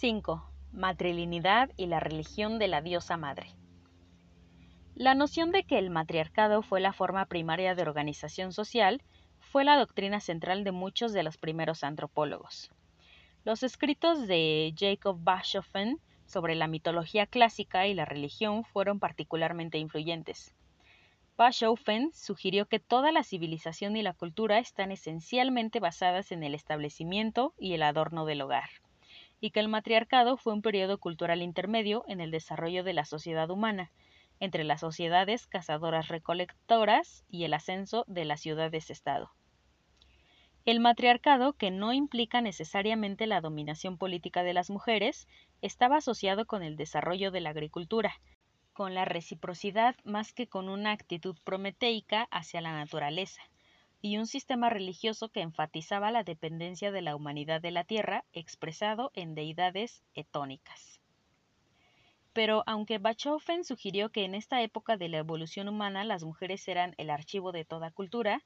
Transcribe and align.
5. 0.00 0.42
Matrilinidad 0.72 1.68
y 1.76 1.84
la 1.84 2.00
religión 2.00 2.58
de 2.58 2.68
la 2.68 2.80
diosa 2.80 3.18
madre. 3.18 3.54
La 4.94 5.14
noción 5.14 5.52
de 5.52 5.64
que 5.64 5.76
el 5.76 5.90
matriarcado 5.90 6.62
fue 6.62 6.80
la 6.80 6.94
forma 6.94 7.26
primaria 7.26 7.74
de 7.74 7.82
organización 7.82 8.54
social 8.54 9.02
fue 9.40 9.62
la 9.62 9.76
doctrina 9.76 10.20
central 10.20 10.64
de 10.64 10.72
muchos 10.72 11.12
de 11.12 11.22
los 11.22 11.36
primeros 11.36 11.84
antropólogos. 11.84 12.70
Los 13.44 13.62
escritos 13.62 14.26
de 14.26 14.72
Jacob 14.74 15.18
Bachofen 15.20 16.00
sobre 16.24 16.54
la 16.54 16.66
mitología 16.66 17.26
clásica 17.26 17.86
y 17.86 17.92
la 17.92 18.06
religión 18.06 18.64
fueron 18.64 19.00
particularmente 19.00 19.76
influyentes. 19.76 20.54
Bachofen 21.36 22.10
sugirió 22.14 22.64
que 22.64 22.80
toda 22.80 23.12
la 23.12 23.22
civilización 23.22 23.98
y 23.98 24.02
la 24.02 24.14
cultura 24.14 24.60
están 24.60 24.92
esencialmente 24.92 25.78
basadas 25.78 26.32
en 26.32 26.42
el 26.42 26.54
establecimiento 26.54 27.52
y 27.58 27.74
el 27.74 27.82
adorno 27.82 28.24
del 28.24 28.40
hogar, 28.40 28.70
y 29.40 29.50
que 29.50 29.60
el 29.60 29.68
matriarcado 29.68 30.36
fue 30.36 30.52
un 30.52 30.62
periodo 30.62 30.98
cultural 30.98 31.42
intermedio 31.42 32.04
en 32.08 32.20
el 32.20 32.30
desarrollo 32.30 32.84
de 32.84 32.92
la 32.92 33.04
sociedad 33.04 33.50
humana, 33.50 33.90
entre 34.38 34.64
las 34.64 34.80
sociedades 34.80 35.46
cazadoras 35.46 36.08
recolectoras 36.08 37.24
y 37.28 37.44
el 37.44 37.54
ascenso 37.54 38.04
de 38.06 38.24
las 38.24 38.40
ciudades-estado. 38.40 39.30
El 40.66 40.80
matriarcado, 40.80 41.54
que 41.54 41.70
no 41.70 41.92
implica 41.92 42.42
necesariamente 42.42 43.26
la 43.26 43.40
dominación 43.40 43.96
política 43.96 44.42
de 44.42 44.52
las 44.52 44.68
mujeres, 44.68 45.26
estaba 45.62 45.96
asociado 45.96 46.46
con 46.46 46.62
el 46.62 46.76
desarrollo 46.76 47.30
de 47.30 47.40
la 47.40 47.50
agricultura, 47.50 48.12
con 48.72 48.94
la 48.94 49.04
reciprocidad 49.04 49.96
más 50.04 50.32
que 50.32 50.46
con 50.46 50.68
una 50.68 50.92
actitud 50.92 51.36
prometeica 51.44 52.28
hacia 52.30 52.60
la 52.60 52.72
naturaleza, 52.72 53.42
y 54.02 54.16
un 54.16 54.26
sistema 54.26 54.70
religioso 54.70 55.28
que 55.28 55.42
enfatizaba 55.42 56.10
la 56.10 56.24
dependencia 56.24 56.90
de 56.90 57.02
la 57.02 57.14
humanidad 57.14 57.60
de 57.60 57.70
la 57.70 57.84
tierra 57.84 58.24
expresado 58.32 59.10
en 59.14 59.34
deidades 59.34 60.02
etónicas. 60.14 61.00
Pero 62.32 62.62
aunque 62.66 62.98
Bachofen 62.98 63.64
sugirió 63.64 64.10
que 64.10 64.24
en 64.24 64.34
esta 64.34 64.62
época 64.62 64.96
de 64.96 65.08
la 65.08 65.18
evolución 65.18 65.68
humana 65.68 66.04
las 66.04 66.24
mujeres 66.24 66.66
eran 66.68 66.94
el 66.96 67.10
archivo 67.10 67.52
de 67.52 67.64
toda 67.64 67.90
cultura, 67.90 68.42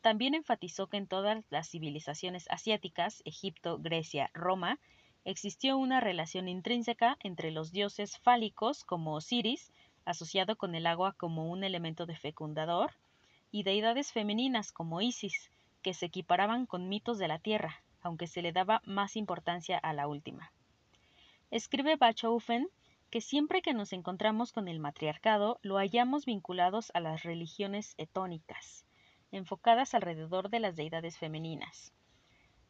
también 0.00 0.34
enfatizó 0.34 0.88
que 0.88 0.96
en 0.96 1.06
todas 1.06 1.44
las 1.50 1.68
civilizaciones 1.70 2.46
asiáticas, 2.50 3.22
Egipto, 3.24 3.78
Grecia, 3.78 4.30
Roma, 4.34 4.78
existió 5.24 5.76
una 5.78 6.00
relación 6.00 6.48
intrínseca 6.48 7.16
entre 7.20 7.50
los 7.50 7.72
dioses 7.72 8.18
fálicos 8.18 8.84
como 8.84 9.14
Osiris, 9.14 9.72
asociado 10.04 10.56
con 10.56 10.74
el 10.74 10.86
agua 10.86 11.12
como 11.12 11.50
un 11.50 11.64
elemento 11.64 12.06
de 12.06 12.16
fecundador, 12.16 12.92
y 13.50 13.62
deidades 13.62 14.12
femeninas 14.12 14.72
como 14.72 15.00
Isis, 15.00 15.50
que 15.82 15.94
se 15.94 16.06
equiparaban 16.06 16.66
con 16.66 16.88
mitos 16.88 17.18
de 17.18 17.28
la 17.28 17.38
tierra, 17.38 17.82
aunque 18.02 18.26
se 18.26 18.42
le 18.42 18.52
daba 18.52 18.82
más 18.84 19.16
importancia 19.16 19.78
a 19.78 19.92
la 19.92 20.06
última. 20.08 20.52
Escribe 21.50 21.96
Bachofen 21.96 22.68
que 23.10 23.20
siempre 23.20 23.62
que 23.62 23.72
nos 23.72 23.92
encontramos 23.92 24.52
con 24.52 24.68
el 24.68 24.80
matriarcado 24.80 25.58
lo 25.62 25.76
hallamos 25.76 26.26
vinculados 26.26 26.90
a 26.94 27.00
las 27.00 27.22
religiones 27.22 27.94
etónicas, 27.96 28.84
enfocadas 29.32 29.94
alrededor 29.94 30.50
de 30.50 30.60
las 30.60 30.76
deidades 30.76 31.16
femeninas. 31.18 31.92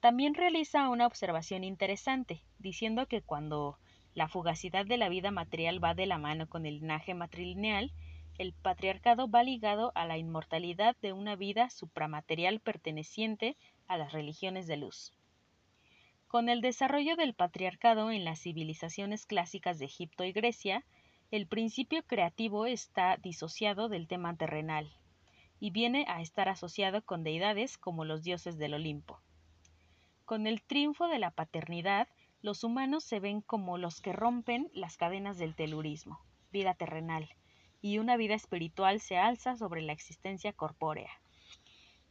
También 0.00 0.34
realiza 0.34 0.88
una 0.88 1.06
observación 1.06 1.64
interesante, 1.64 2.44
diciendo 2.58 3.06
que 3.06 3.20
cuando 3.20 3.78
la 4.14 4.28
fugacidad 4.28 4.86
de 4.86 4.96
la 4.96 5.08
vida 5.08 5.32
material 5.32 5.82
va 5.82 5.94
de 5.94 6.06
la 6.06 6.18
mano 6.18 6.48
con 6.48 6.66
el 6.66 6.80
linaje 6.80 7.14
matrilineal, 7.14 7.92
el 8.38 8.52
patriarcado 8.52 9.28
va 9.28 9.42
ligado 9.42 9.90
a 9.96 10.06
la 10.06 10.16
inmortalidad 10.16 10.96
de 11.02 11.12
una 11.12 11.34
vida 11.34 11.70
supramaterial 11.70 12.60
perteneciente 12.60 13.56
a 13.88 13.96
las 13.96 14.12
religiones 14.12 14.68
de 14.68 14.76
luz. 14.76 15.12
Con 16.28 16.48
el 16.48 16.60
desarrollo 16.60 17.16
del 17.16 17.34
patriarcado 17.34 18.12
en 18.12 18.24
las 18.24 18.40
civilizaciones 18.40 19.26
clásicas 19.26 19.80
de 19.80 19.86
Egipto 19.86 20.24
y 20.24 20.32
Grecia, 20.32 20.84
el 21.32 21.48
principio 21.48 22.04
creativo 22.04 22.66
está 22.66 23.16
disociado 23.16 23.88
del 23.88 24.06
tema 24.06 24.36
terrenal, 24.36 24.92
y 25.58 25.70
viene 25.70 26.04
a 26.08 26.20
estar 26.20 26.48
asociado 26.48 27.02
con 27.02 27.24
deidades 27.24 27.76
como 27.76 28.04
los 28.04 28.22
dioses 28.22 28.56
del 28.56 28.74
Olimpo. 28.74 29.20
Con 30.24 30.46
el 30.46 30.62
triunfo 30.62 31.08
de 31.08 31.18
la 31.18 31.32
paternidad, 31.32 32.06
los 32.40 32.62
humanos 32.62 33.02
se 33.02 33.18
ven 33.18 33.40
como 33.40 33.78
los 33.78 34.00
que 34.00 34.12
rompen 34.12 34.70
las 34.72 34.96
cadenas 34.96 35.38
del 35.38 35.56
telurismo, 35.56 36.20
vida 36.52 36.74
terrenal, 36.74 37.28
y 37.80 37.98
una 37.98 38.16
vida 38.16 38.34
espiritual 38.34 39.00
se 39.00 39.16
alza 39.18 39.56
sobre 39.56 39.82
la 39.82 39.92
existencia 39.92 40.52
corpórea. 40.52 41.10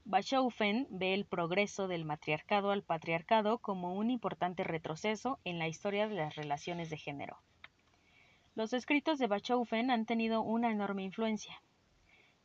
Bachofen 0.05 0.87
ve 0.89 1.13
el 1.13 1.25
progreso 1.25 1.89
del 1.89 2.05
matriarcado 2.05 2.71
al 2.71 2.81
patriarcado 2.81 3.57
como 3.57 3.93
un 3.93 4.09
importante 4.09 4.63
retroceso 4.63 5.39
en 5.43 5.59
la 5.59 5.67
historia 5.67 6.07
de 6.07 6.15
las 6.15 6.35
relaciones 6.35 6.89
de 6.89 6.97
género. 6.97 7.37
Los 8.55 8.71
escritos 8.71 9.19
de 9.19 9.27
Bachofen 9.27 9.91
han 9.91 10.05
tenido 10.05 10.41
una 10.41 10.71
enorme 10.71 11.03
influencia. 11.03 11.61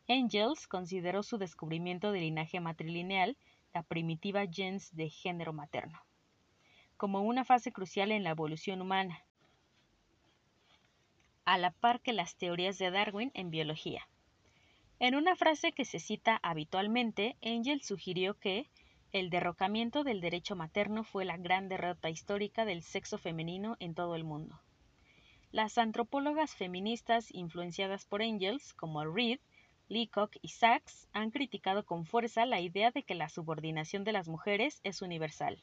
Engels 0.09 0.67
consideró 0.67 1.23
su 1.23 1.39
descubrimiento 1.39 2.11
del 2.11 2.23
linaje 2.23 2.59
matrilineal, 2.59 3.37
la 3.73 3.85
primitiva 3.85 4.45
gens 4.47 4.95
de 4.95 5.09
género 5.09 5.53
materno, 5.53 6.01
como 6.97 7.23
una 7.23 7.45
fase 7.45 7.73
crucial 7.73 8.11
en 8.11 8.25
la 8.25 8.31
evolución 8.31 8.83
humana, 8.83 9.25
a 11.45 11.59
la 11.59 11.71
par 11.71 12.01
que 12.01 12.13
las 12.13 12.37
teorías 12.37 12.79
de 12.79 12.91
Darwin 12.91 13.31
en 13.35 13.51
biología. 13.51 14.09
En 14.99 15.15
una 15.15 15.35
frase 15.35 15.73
que 15.73 15.85
se 15.85 15.99
cita 15.99 16.39
habitualmente, 16.43 17.37
Engels 17.41 17.87
sugirió 17.87 18.39
que 18.39 18.69
el 19.13 19.31
derrocamiento 19.31 20.05
del 20.05 20.21
derecho 20.21 20.57
materno 20.57 21.05
fue 21.05 21.25
la 21.25 21.37
gran 21.37 21.69
derrota 21.69 22.09
histórica 22.09 22.65
del 22.65 22.83
sexo 22.83 23.19
femenino 23.19 23.77
en 23.81 23.95
todo 23.95 24.15
el 24.17 24.25
mundo. 24.25 24.61
Las 25.51 25.77
antropólogas 25.77 26.55
feministas 26.55 27.31
influenciadas 27.35 28.07
por 28.07 28.23
Engels, 28.23 28.73
como 28.73 29.05
Reed, 29.05 29.39
Leacock 29.89 30.37
y 30.41 30.49
Sachs 30.49 31.09
han 31.13 31.31
criticado 31.31 31.85
con 31.85 32.07
fuerza 32.07 32.47
la 32.47 32.61
idea 32.61 32.91
de 32.91 33.03
que 33.03 33.15
la 33.15 33.29
subordinación 33.29 34.05
de 34.05 34.13
las 34.13 34.29
mujeres 34.29 34.81
es 34.85 35.03
universal. 35.03 35.63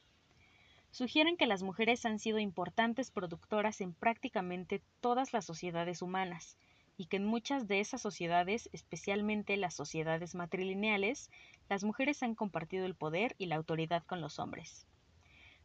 Sugieren 0.92 1.38
que 1.38 1.46
las 1.46 1.62
mujeres 1.62 2.06
han 2.06 2.20
sido 2.20 2.40
importantes 2.40 3.12
productoras 3.12 3.80
en 3.80 3.94
prácticamente 3.94 4.82
todas 5.02 5.34
las 5.34 5.46
sociedades 5.46 6.02
humanas, 6.02 6.58
y 6.98 7.06
que 7.06 7.18
en 7.18 7.26
muchas 7.26 7.68
de 7.68 7.80
esas 7.80 8.02
sociedades, 8.02 8.70
especialmente 8.74 9.56
las 9.56 9.74
sociedades 9.74 10.36
matrilineales, 10.36 11.30
las 11.70 11.84
mujeres 11.84 12.24
han 12.24 12.36
compartido 12.36 12.86
el 12.86 12.96
poder 12.96 13.36
y 13.38 13.46
la 13.46 13.56
autoridad 13.56 14.04
con 14.04 14.20
los 14.20 14.40
hombres. 14.40 14.86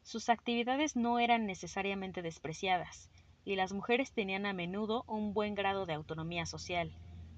Sus 0.03 0.29
actividades 0.29 0.95
no 0.95 1.19
eran 1.19 1.45
necesariamente 1.45 2.21
despreciadas, 2.21 3.09
y 3.43 3.55
las 3.55 3.73
mujeres 3.73 4.13
tenían 4.13 4.45
a 4.45 4.53
menudo 4.53 5.03
un 5.07 5.33
buen 5.33 5.55
grado 5.55 5.85
de 5.85 5.93
autonomía 5.93 6.45
social, 6.45 6.95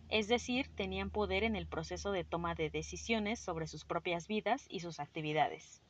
es 0.10 0.28
decir, 0.28 0.68
tenían 0.76 1.10
poder 1.10 1.44
en 1.44 1.56
el 1.56 1.68
proceso 1.68 2.12
de 2.12 2.24
toma 2.24 2.54
de 2.54 2.70
decisiones 2.70 3.40
sobre 3.40 3.68
sus 3.68 3.86
propias 3.86 4.28
vidas 4.28 4.66
y 4.70 4.82
sus 4.82 5.00
actividades. 5.00 5.82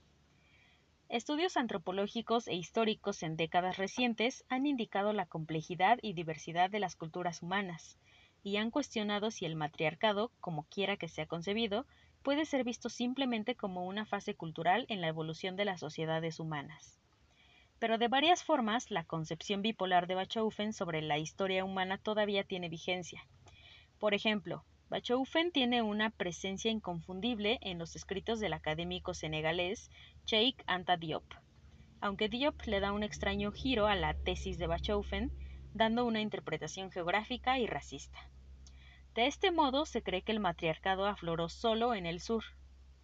Estudios 1.10 1.56
antropológicos 1.56 2.50
e 2.50 2.56
históricos 2.56 3.24
en 3.24 3.38
décadas 3.38 3.78
recientes 3.78 4.44
han 4.50 4.66
indicado 4.66 5.14
la 5.14 5.26
complejidad 5.26 6.00
y 6.02 6.12
diversidad 6.12 6.70
de 6.70 6.80
las 6.80 6.98
culturas 6.98 7.42
humanas, 7.42 7.98
y 8.44 8.58
han 8.58 8.72
cuestionado 8.72 9.32
si 9.32 9.46
el 9.46 9.56
matriarcado, 9.56 10.34
como 10.42 10.64
quiera 10.64 10.98
que 10.98 11.08
sea 11.08 11.26
concebido, 11.26 11.86
puede 12.24 12.44
ser 12.44 12.66
visto 12.66 12.90
simplemente 12.90 13.56
como 13.56 13.86
una 13.86 14.06
fase 14.06 14.36
cultural 14.36 14.86
en 14.90 15.00
la 15.00 15.08
evolución 15.08 15.56
de 15.56 15.64
las 15.64 15.80
sociedades 15.80 16.42
humanas. 16.42 17.00
Pero 17.80 17.98
de 17.98 18.10
varias 18.10 18.44
formas, 18.44 18.92
la 18.92 19.06
concepción 19.06 19.62
bipolar 19.62 20.08
de 20.08 20.16
Bachofen 20.16 20.74
sobre 20.74 21.02
la 21.02 21.18
historia 21.18 21.64
humana 21.64 21.98
todavía 21.98 22.44
tiene 22.44 22.68
vigencia, 22.68 23.26
por 23.98 24.14
ejemplo, 24.14 24.66
Bachoufen 24.90 25.52
tiene 25.52 25.82
una 25.82 26.12
presencia 26.12 26.72
inconfundible 26.72 27.60
en 27.62 27.78
los 27.78 27.98
escritos 27.98 28.40
del 28.40 28.54
académico 28.54 29.14
senegalés 29.14 29.92
Cheikh 30.24 30.64
Anta 30.66 30.96
Diop, 30.96 31.26
aunque 32.00 32.30
Diop 32.30 32.62
le 32.68 32.80
da 32.80 32.94
un 32.94 33.04
extraño 33.04 33.52
giro 33.52 33.88
a 33.88 33.96
la 33.96 34.14
tesis 34.14 34.58
de 34.58 34.66
Bachoufen, 34.66 35.30
dando 35.74 36.06
una 36.06 36.22
interpretación 36.22 36.90
geográfica 36.90 37.60
y 37.60 37.68
racista. 37.68 38.32
De 39.14 39.28
este 39.28 39.52
modo 39.52 39.86
se 39.86 40.02
cree 40.02 40.22
que 40.22 40.32
el 40.32 40.40
matriarcado 40.40 41.06
afloró 41.06 41.50
solo 41.50 41.94
en 41.94 42.06
el 42.06 42.22
sur, 42.22 42.46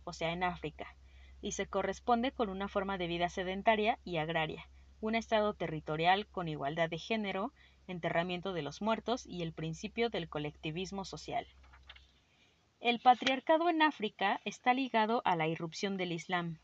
o 0.06 0.14
sea, 0.14 0.32
en 0.32 0.44
África, 0.44 0.96
y 1.42 1.52
se 1.52 1.68
corresponde 1.68 2.32
con 2.32 2.48
una 2.48 2.70
forma 2.70 2.98
de 2.98 3.08
vida 3.08 3.28
sedentaria 3.28 4.00
y 4.06 4.18
agraria, 4.18 4.70
un 5.02 5.16
estado 5.16 5.54
territorial 5.54 6.28
con 6.28 6.48
igualdad 6.48 6.90
de 6.90 6.98
género 6.98 7.52
enterramiento 7.88 8.54
de 8.54 8.62
los 8.62 8.82
muertos 8.82 9.26
y 9.26 9.42
el 9.42 9.52
principio 9.52 10.10
del 10.10 10.30
colectivismo 10.30 11.04
social. 11.04 11.46
El 12.84 13.00
patriarcado 13.00 13.70
en 13.70 13.82
África 13.82 14.42
está 14.44 14.74
ligado 14.74 15.22
a 15.24 15.38
la 15.38 15.48
irrupción 15.48 15.96
del 15.96 16.12
Islam. 16.12 16.58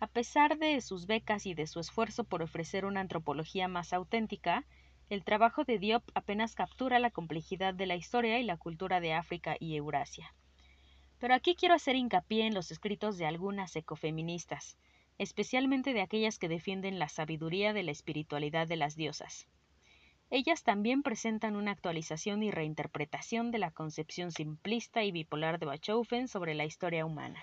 A 0.00 0.08
pesar 0.08 0.58
de 0.58 0.80
sus 0.80 1.06
becas 1.06 1.46
y 1.46 1.54
de 1.54 1.68
su 1.68 1.78
esfuerzo 1.78 2.24
por 2.24 2.42
ofrecer 2.42 2.84
una 2.84 2.98
antropología 2.98 3.68
más 3.68 3.92
auténtica, 3.92 4.64
el 5.10 5.22
trabajo 5.22 5.62
de 5.62 5.78
Diop 5.78 6.02
apenas 6.16 6.56
captura 6.56 6.98
la 6.98 7.12
complejidad 7.12 7.72
de 7.72 7.86
la 7.86 7.94
historia 7.94 8.40
y 8.40 8.42
la 8.42 8.56
cultura 8.56 8.98
de 8.98 9.12
África 9.12 9.56
y 9.60 9.76
Eurasia. 9.76 10.34
Pero 11.20 11.34
aquí 11.34 11.54
quiero 11.54 11.76
hacer 11.76 11.94
hincapié 11.94 12.48
en 12.48 12.54
los 12.54 12.72
escritos 12.72 13.16
de 13.16 13.26
algunas 13.26 13.76
ecofeministas, 13.76 14.76
especialmente 15.18 15.92
de 15.94 16.00
aquellas 16.00 16.40
que 16.40 16.48
defienden 16.48 16.98
la 16.98 17.08
sabiduría 17.08 17.72
de 17.72 17.84
la 17.84 17.92
espiritualidad 17.92 18.66
de 18.66 18.74
las 18.74 18.96
diosas. 18.96 19.46
Ellas 20.36 20.64
también 20.64 21.04
presentan 21.04 21.54
una 21.54 21.70
actualización 21.70 22.42
y 22.42 22.50
reinterpretación 22.50 23.52
de 23.52 23.58
la 23.58 23.70
concepción 23.70 24.32
simplista 24.32 25.04
y 25.04 25.12
bipolar 25.12 25.60
de 25.60 25.66
Bachofen 25.66 26.26
sobre 26.26 26.54
la 26.54 26.64
historia 26.64 27.06
humana. 27.06 27.40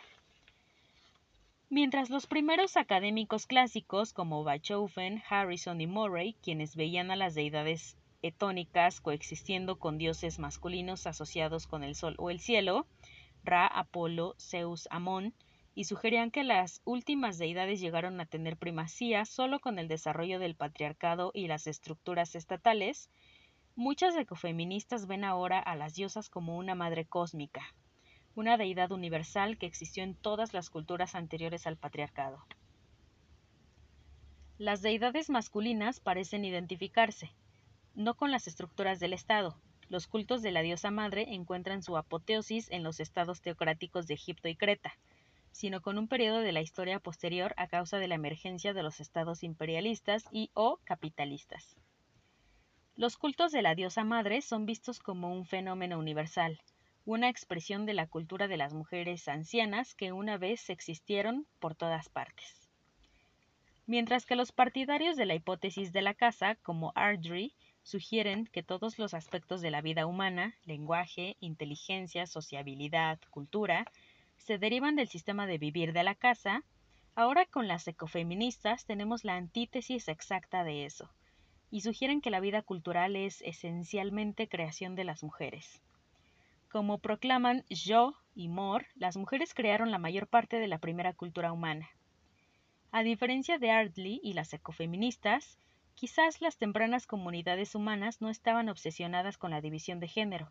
Mientras 1.70 2.10
los 2.10 2.28
primeros 2.28 2.76
académicos 2.76 3.48
clásicos 3.48 4.12
como 4.12 4.44
Bachofen, 4.44 5.24
Harrison 5.30 5.80
y 5.80 5.88
Murray, 5.88 6.36
quienes 6.44 6.76
veían 6.76 7.12
a 7.12 7.16
las 7.16 7.34
deidades 7.34 7.96
etónicas 8.24 9.00
coexistiendo 9.00 9.80
con 9.80 9.98
dioses 9.98 10.38
masculinos 10.38 11.08
asociados 11.08 11.68
con 11.68 11.86
el 11.86 11.96
sol 11.96 12.16
o 12.18 12.30
el 12.30 12.42
cielo, 12.42 12.88
Ra, 13.46 13.68
Apolo, 13.68 14.36
Zeus, 14.38 14.90
Amón, 14.92 15.34
y 15.74 15.86
sugerían 15.86 16.32
que 16.32 16.44
las 16.44 16.82
últimas 16.84 17.38
deidades 17.38 17.80
llegaron 17.80 18.20
a 18.20 18.26
tener 18.26 18.58
primacía 18.58 19.26
solo 19.26 19.60
con 19.60 19.80
el 19.80 19.88
desarrollo 19.88 20.40
del 20.40 20.56
patriarcado 20.56 21.32
y 21.34 21.48
las 21.48 21.68
estructuras 21.68 22.36
estatales, 22.36 23.10
muchas 23.76 24.16
ecofeministas 24.16 25.08
ven 25.08 25.24
ahora 25.24 25.60
a 25.60 25.76
las 25.76 25.96
diosas 25.96 26.30
como 26.30 26.58
una 26.58 26.76
madre 26.76 27.06
cósmica, 27.06 27.62
una 28.36 28.58
deidad 28.58 28.92
universal 28.92 29.58
que 29.58 29.66
existió 29.66 30.04
en 30.04 30.16
todas 30.16 30.54
las 30.54 30.70
culturas 30.70 31.16
anteriores 31.16 31.68
al 31.68 31.78
patriarcado. 31.78 32.46
Las 34.58 34.82
deidades 34.82 35.30
masculinas 35.30 36.00
parecen 36.00 36.46
identificarse, 36.46 37.32
no 37.96 38.16
con 38.16 38.30
las 38.30 38.48
estructuras 38.48 39.00
del 39.00 39.14
Estado. 39.14 39.58
Los 39.90 40.08
cultos 40.08 40.42
de 40.42 40.52
la 40.52 40.62
diosa 40.62 40.92
madre 40.92 41.34
encuentran 41.34 41.82
su 41.82 41.98
apoteosis 41.98 42.70
en 42.70 42.84
los 42.84 43.00
estados 43.00 43.42
teocráticos 43.42 44.08
de 44.08 44.14
Egipto 44.14 44.48
y 44.48 44.56
Creta, 44.56 44.94
sino 45.52 45.82
con 45.82 45.98
un 45.98 46.08
periodo 46.08 46.40
de 46.40 46.52
la 46.52 46.62
historia 46.62 47.00
posterior 47.00 47.54
a 47.58 47.68
causa 47.68 47.98
de 48.00 48.08
la 48.08 48.16
emergencia 48.16 48.74
de 48.74 48.84
los 48.84 49.00
estados 49.00 49.44
imperialistas 49.44 50.26
y 50.32 50.50
o 50.54 50.78
capitalistas. 50.84 51.76
Los 52.96 53.18
cultos 53.18 53.52
de 53.52 53.62
la 53.62 53.76
diosa 53.76 54.04
madre 54.04 54.42
son 54.42 54.66
vistos 54.66 55.00
como 55.00 55.32
un 55.32 55.46
fenómeno 55.46 55.98
universal, 55.98 56.62
una 57.06 57.30
expresión 57.30 57.86
de 57.86 57.94
la 57.94 58.08
cultura 58.08 58.48
de 58.48 58.58
las 58.58 58.74
mujeres 58.74 59.28
ancianas 59.28 59.96
que 59.96 60.12
una 60.12 60.38
vez 60.38 60.70
existieron 60.70 61.48
por 61.60 61.76
todas 61.76 62.10
partes. 62.10 62.70
Mientras 63.88 64.26
que 64.26 64.36
los 64.36 64.52
partidarios 64.52 65.16
de 65.18 65.26
la 65.26 65.36
hipótesis 65.36 65.92
de 65.92 66.02
la 66.02 66.14
casa, 66.14 66.56
como 66.56 66.92
Ardrey, 66.96 67.56
sugieren 67.84 68.46
que 68.46 68.64
todos 68.64 69.00
los 69.00 69.14
aspectos 69.14 69.62
de 69.62 69.72
la 69.72 69.82
vida 69.82 70.06
humana, 70.06 70.56
lenguaje, 70.66 71.36
inteligencia, 71.40 72.28
sociabilidad, 72.28 73.20
cultura, 73.32 73.86
se 74.42 74.58
derivan 74.58 74.96
del 74.96 75.08
sistema 75.08 75.46
de 75.46 75.60
vivir 75.60 75.94
de 75.94 76.04
la 76.04 76.16
casa, 76.16 76.64
ahora 77.16 77.46
con 77.46 77.68
las 77.68 77.88
ecofeministas 77.88 78.86
tenemos 78.86 79.24
la 79.24 79.36
antítesis 79.36 80.08
exacta 80.08 80.64
de 80.64 80.86
eso, 80.86 81.12
y 81.70 81.82
sugieren 81.82 82.22
que 82.22 82.32
la 82.32 82.40
vida 82.40 82.64
cultural 82.64 83.16
es 83.16 83.42
esencialmente 83.44 84.48
creación 84.48 84.96
de 84.96 85.04
las 85.04 85.24
mujeres. 85.24 85.82
Como 86.72 86.98
proclaman 86.98 87.64
Jo 87.70 88.16
y 88.34 88.48
Moore, 88.48 88.88
las 88.96 89.16
mujeres 89.16 89.54
crearon 89.54 89.92
la 89.92 90.00
mayor 90.00 90.28
parte 90.28 90.58
de 90.58 90.68
la 90.68 90.80
primera 90.80 91.14
cultura 91.14 91.52
humana. 91.52 91.90
A 92.92 93.04
diferencia 93.04 93.60
de 93.60 93.70
Ardley 93.70 94.20
y 94.24 94.34
las 94.34 94.54
ecofeministas, 94.54 95.60
quizás 95.94 96.42
las 96.42 96.58
tempranas 96.58 97.06
comunidades 97.06 97.76
humanas 97.76 98.22
no 98.22 98.30
estaban 98.30 98.70
obsesionadas 98.70 99.38
con 99.38 99.52
la 99.52 99.62
división 99.62 100.00
de 100.00 100.08
género, 100.08 100.50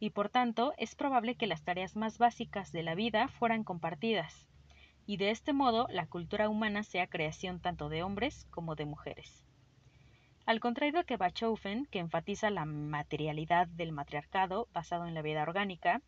y 0.00 0.10
por 0.10 0.28
tanto 0.28 0.74
es 0.78 0.94
probable 0.94 1.34
que 1.34 1.46
las 1.46 1.62
tareas 1.62 1.96
más 1.96 2.18
básicas 2.18 2.72
de 2.72 2.82
la 2.82 2.94
vida 2.94 3.28
fueran 3.28 3.64
compartidas, 3.64 4.46
y 5.06 5.16
de 5.16 5.30
este 5.30 5.52
modo 5.52 5.88
la 5.90 6.06
cultura 6.06 6.48
humana 6.48 6.82
sea 6.82 7.08
creación 7.08 7.60
tanto 7.60 7.88
de 7.88 8.02
hombres 8.02 8.46
como 8.50 8.74
de 8.76 8.84
mujeres. 8.84 9.44
Al 10.46 10.60
contrario 10.60 11.04
que 11.04 11.16
Bachofen, 11.16 11.86
que 11.86 11.98
enfatiza 11.98 12.50
la 12.50 12.64
materialidad 12.64 13.66
del 13.66 13.92
matriarcado 13.92 14.68
basado 14.72 15.06
en 15.06 15.14
la 15.14 15.22
vida 15.22 15.42
orgánica, 15.42 16.00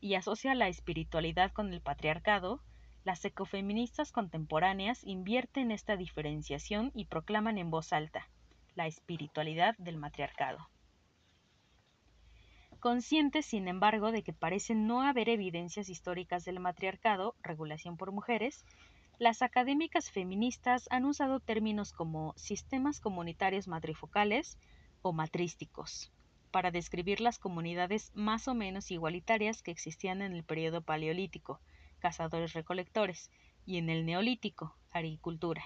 y 0.00 0.14
asocia 0.14 0.54
la 0.54 0.68
espiritualidad 0.68 1.52
con 1.52 1.72
el 1.72 1.80
patriarcado, 1.80 2.60
las 3.04 3.24
ecofeministas 3.24 4.12
contemporáneas 4.12 5.02
invierten 5.04 5.70
esta 5.70 5.96
diferenciación 5.96 6.92
y 6.94 7.06
proclaman 7.06 7.58
en 7.58 7.70
voz 7.70 7.92
alta 7.92 8.28
la 8.74 8.86
espiritualidad 8.86 9.76
del 9.78 9.96
matriarcado 9.96 10.68
conscientes, 12.84 13.46
sin 13.46 13.66
embargo, 13.66 14.12
de 14.12 14.22
que 14.22 14.34
parece 14.34 14.74
no 14.74 15.00
haber 15.00 15.30
evidencias 15.30 15.88
históricas 15.88 16.44
del 16.44 16.60
matriarcado, 16.60 17.34
regulación 17.42 17.96
por 17.96 18.12
mujeres, 18.12 18.66
las 19.18 19.40
académicas 19.40 20.10
feministas 20.10 20.86
han 20.90 21.06
usado 21.06 21.40
términos 21.40 21.94
como 21.94 22.34
sistemas 22.36 23.00
comunitarios 23.00 23.68
matrifocales 23.68 24.58
o 25.00 25.14
matrísticos 25.14 26.12
para 26.50 26.70
describir 26.70 27.22
las 27.22 27.38
comunidades 27.38 28.12
más 28.14 28.48
o 28.48 28.54
menos 28.54 28.90
igualitarias 28.90 29.62
que 29.62 29.70
existían 29.70 30.20
en 30.20 30.34
el 30.34 30.44
periodo 30.44 30.82
paleolítico, 30.82 31.62
cazadores-recolectores, 32.00 33.30
y 33.64 33.78
en 33.78 33.88
el 33.88 34.04
neolítico, 34.04 34.76
agricultura. 34.90 35.64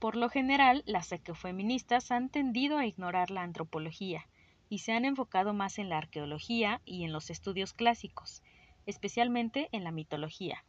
Por 0.00 0.16
lo 0.16 0.28
general, 0.28 0.82
las 0.86 1.12
ecofeministas 1.12 2.10
han 2.10 2.30
tendido 2.30 2.78
a 2.78 2.86
ignorar 2.86 3.30
la 3.30 3.42
antropología, 3.42 4.26
y 4.68 4.78
se 4.78 4.92
han 4.92 5.04
enfocado 5.04 5.54
más 5.54 5.78
en 5.78 5.88
la 5.88 5.98
arqueología 5.98 6.80
y 6.84 7.04
en 7.04 7.12
los 7.12 7.30
estudios 7.30 7.72
clásicos, 7.72 8.42
especialmente 8.86 9.68
en 9.72 9.84
la 9.84 9.90
mitología. 9.90 10.64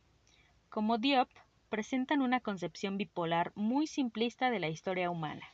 Como 0.69 0.97
Diop, 0.97 1.29
presentan 1.69 2.21
una 2.21 2.39
concepción 2.39 2.97
bipolar 2.97 3.51
muy 3.55 3.87
simplista 3.87 4.49
de 4.49 4.59
la 4.59 4.69
historia 4.69 5.09
humana. 5.09 5.47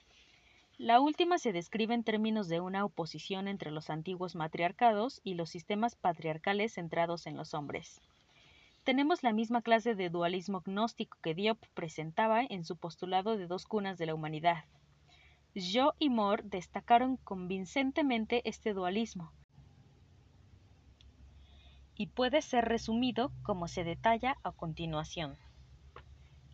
La 0.77 0.99
última 0.99 1.37
se 1.37 1.53
describe 1.53 1.93
en 1.93 2.03
términos 2.03 2.49
de 2.49 2.59
una 2.59 2.83
oposición 2.83 3.47
entre 3.47 3.71
los 3.71 3.89
antiguos 3.89 4.35
matriarcados 4.35 5.21
y 5.23 5.35
los 5.35 5.49
sistemas 5.49 5.95
patriarcales 5.95 6.73
centrados 6.73 7.27
en 7.27 7.37
los 7.37 7.53
hombres. 7.53 8.01
Tenemos 8.83 9.23
la 9.23 9.31
misma 9.31 9.61
clase 9.61 9.95
de 9.95 10.09
dualismo 10.09 10.61
gnóstico 10.61 11.17
que 11.21 11.33
Diop 11.33 11.57
presentaba 11.73 12.43
en 12.43 12.65
su 12.65 12.75
postulado 12.75 13.37
de 13.37 13.47
dos 13.47 13.65
cunas 13.65 13.97
de 13.97 14.05
la 14.05 14.13
humanidad, 14.13 14.65
Jo 15.55 15.93
y 15.99 16.09
Moore 16.09 16.43
destacaron 16.43 17.15
convincentemente 17.15 18.41
este 18.43 18.73
dualismo, 18.73 19.31
y 21.95 22.07
puede 22.07 22.41
ser 22.41 22.65
resumido 22.65 23.31
como 23.41 23.69
se 23.69 23.85
detalla 23.85 24.35
a 24.43 24.51
continuación. 24.51 25.37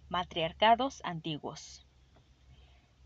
Matriarcados 0.08 1.02
antiguos. 1.04 1.88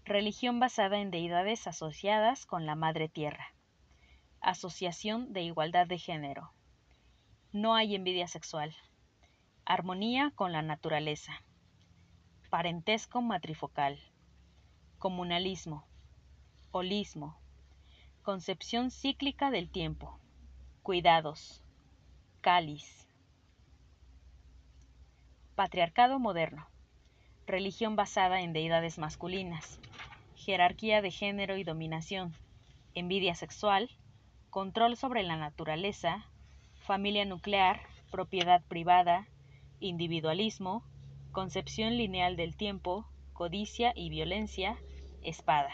Religión 0.04 0.60
basada 0.60 1.00
en 1.00 1.12
deidades 1.12 1.66
asociadas 1.66 2.46
con 2.46 2.66
la 2.66 2.76
Madre 2.76 3.08
Tierra. 3.08 3.54
Asociación 4.42 5.32
de 5.32 5.44
igualdad 5.44 5.88
de 5.88 5.98
género. 5.98 6.52
No 7.54 7.74
hay 7.74 7.96
envidia 7.96 8.28
sexual. 8.28 8.76
Armonía 9.64 10.34
con 10.36 10.52
la 10.52 10.62
naturaleza. 10.62 11.42
Parentesco 12.50 13.22
matrifocal 13.22 13.98
comunalismo, 15.06 15.86
holismo, 16.72 17.38
concepción 18.24 18.90
cíclica 18.90 19.52
del 19.52 19.70
tiempo, 19.70 20.20
cuidados, 20.82 21.62
cáliz, 22.42 23.08
patriarcado 25.54 26.18
moderno, 26.18 26.66
religión 27.46 27.96
basada 27.96 28.42
en 28.42 28.52
deidades 28.52 28.98
masculinas, 28.98 29.80
jerarquía 30.36 31.04
de 31.04 31.12
género 31.12 31.56
y 31.56 31.64
dominación, 31.64 32.34
envidia 32.96 33.36
sexual, 33.36 33.92
control 34.50 34.98
sobre 34.98 35.22
la 35.22 35.38
naturaleza, 35.38 36.26
familia 36.80 37.26
nuclear, 37.26 37.80
propiedad 38.10 38.64
privada, 38.64 39.28
individualismo, 39.80 40.84
concepción 41.32 41.96
lineal 41.96 42.36
del 42.36 42.56
tiempo, 42.58 43.06
codicia 43.34 43.94
y 43.96 44.10
violencia, 44.10 44.80
espada. 45.26 45.74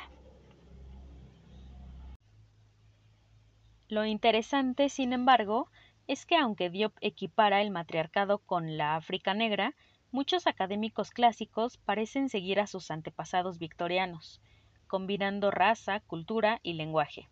Lo 3.87 4.05
interesante, 4.05 4.87
sin 4.89 5.11
embargo, 5.11 5.69
es 6.07 6.25
que 6.25 6.37
aunque 6.37 6.69
Diop 6.69 6.95
equipara 7.01 7.61
el 7.61 7.71
matriarcado 7.71 8.39
con 8.39 8.77
la 8.77 8.95
África 8.95 9.33
negra, 9.33 9.75
muchos 10.11 10.47
académicos 10.47 11.11
clásicos 11.11 11.77
parecen 11.77 12.29
seguir 12.29 12.59
a 12.59 12.67
sus 12.67 12.89
antepasados 12.89 13.59
victorianos, 13.59 14.41
combinando 14.87 15.51
raza, 15.51 15.99
cultura 16.01 16.59
y 16.63 16.73
lenguaje. 16.73 17.29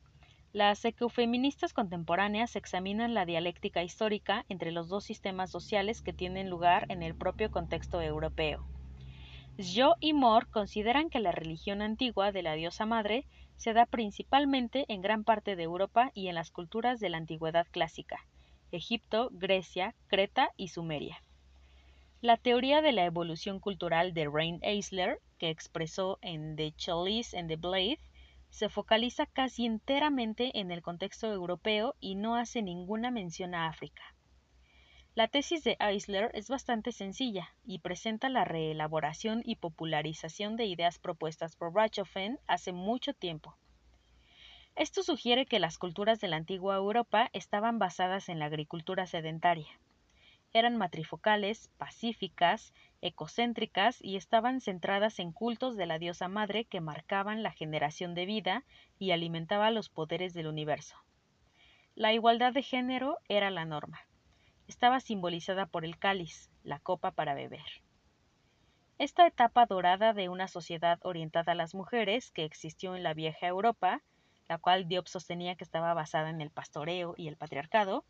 Las 0.52 0.84
ecofeministas 0.84 1.74
contemporáneas 1.74 2.56
examinan 2.56 3.14
la 3.14 3.26
dialéctica 3.26 3.84
histórica 3.84 4.46
entre 4.50 4.72
los 4.72 4.90
dos 4.90 5.04
sistemas 5.06 5.52
sociales 5.52 6.02
que 6.02 6.14
tienen 6.14 6.50
lugar 6.50 6.86
en 6.90 7.04
el 7.04 7.16
propio 7.16 7.52
contexto 7.52 8.02
europeo. 8.02 8.68
Jo 9.62 9.96
y 10.00 10.13
Moore 10.13 10.48
consideran 10.50 11.10
que 11.10 11.20
la 11.20 11.34
religión 11.34 11.82
antigua 11.82 12.32
de 12.32 12.44
la 12.44 12.54
diosa 12.54 12.86
madre 12.86 13.25
se 13.58 13.74
da 13.74 13.86
principalmente 13.86 14.86
en 14.88 15.01
gran 15.01 15.25
parte 15.25 15.58
de 15.58 15.63
Europa 15.63 16.12
y 16.13 16.30
en 16.30 16.36
las 16.36 16.50
culturas 16.50 17.01
de 17.01 17.10
la 17.10 17.18
antigüedad 17.18 17.68
clásica, 17.70 18.25
Egipto, 18.72 19.28
Grecia, 19.34 19.96
Creta 20.08 20.51
y 20.56 20.70
Sumeria. 20.70 21.22
La 22.22 22.38
teoría 22.38 22.82
de 22.82 22.94
la 22.94 23.04
evolución 23.04 23.60
cultural 23.60 24.13
de 24.13 24.30
Rain 24.30 24.60
Eisler, 24.62 25.20
que 25.38 25.50
expresó 25.50 26.20
en 26.22 26.56
The 26.56 26.72
Chalice 26.78 27.38
and 27.38 27.50
the 27.50 27.58
Blade, 27.58 28.00
se 28.50 28.70
focaliza 28.70 29.25
casi 29.25 29.66
enteramente 29.66 30.58
en 30.58 30.72
el 30.72 30.82
contexto 30.82 31.34
europeo 31.34 31.96
y 32.00 32.16
no 32.16 32.38
hace 32.38 32.62
ninguna 32.62 33.12
mención 33.12 33.54
a 33.54 33.68
África. 33.68 34.04
La 35.20 35.28
tesis 35.28 35.66
de 35.66 35.76
Eisler 35.82 36.32
es 36.34 36.48
bastante 36.48 36.94
sencilla 36.94 37.54
y 37.66 37.80
presenta 37.80 38.30
la 38.30 38.46
reelaboración 38.46 39.42
y 39.44 39.58
popularización 39.58 40.56
de 40.56 40.64
ideas 40.64 40.98
propuestas 40.98 41.58
por 41.58 41.76
Rachofen 41.76 42.40
hace 42.48 42.72
mucho 42.72 43.14
tiempo. 43.14 43.58
Esto 44.78 45.04
sugiere 45.04 45.46
que 45.46 45.60
las 45.60 45.78
culturas 45.78 46.22
de 46.22 46.30
la 46.30 46.38
antigua 46.38 46.78
Europa 46.78 47.30
estaban 47.34 47.80
basadas 47.80 48.30
en 48.30 48.40
la 48.40 48.46
agricultura 48.46 49.08
sedentaria. 49.08 49.68
Eran 50.54 50.78
matrifocales, 50.78 51.70
pacíficas, 51.78 52.74
ecocéntricas 53.02 54.02
y 54.02 54.16
estaban 54.16 54.62
centradas 54.62 55.20
en 55.20 55.34
cultos 55.34 55.76
de 55.76 55.86
la 55.86 56.00
diosa 56.00 56.30
madre 56.30 56.64
que 56.64 56.80
marcaban 56.80 57.44
la 57.44 57.52
generación 57.52 58.16
de 58.16 58.26
vida 58.26 58.64
y 59.00 59.12
alimentaban 59.12 59.76
los 59.76 59.90
poderes 59.90 60.34
del 60.34 60.48
universo. 60.48 60.96
La 61.94 62.14
igualdad 62.14 62.54
de 62.54 62.64
género 62.64 63.18
era 63.28 63.52
la 63.52 63.66
norma 63.66 64.00
estaba 64.70 65.00
simbolizada 65.00 65.66
por 65.66 65.84
el 65.84 65.98
cáliz, 65.98 66.52
la 66.64 66.80
copa 66.80 67.10
para 67.10 67.34
beber. 67.34 67.66
Esta 69.00 69.26
etapa 69.26 69.66
dorada 69.66 70.14
de 70.14 70.30
una 70.30 70.48
sociedad 70.48 71.00
orientada 71.02 71.54
a 71.54 71.56
las 71.56 71.74
mujeres 71.74 72.30
que 72.30 72.46
existió 72.46 72.96
en 72.96 73.02
la 73.02 73.16
vieja 73.16 73.48
Europa, 73.48 74.04
la 74.48 74.60
cual 74.60 74.88
Diop 74.88 75.08
sostenía 75.08 75.56
que 75.56 75.64
estaba 75.64 75.96
basada 75.96 76.30
en 76.30 76.40
el 76.40 76.52
pastoreo 76.52 77.16
y 77.18 77.30
el 77.30 77.36
patriarcado, 77.36 78.06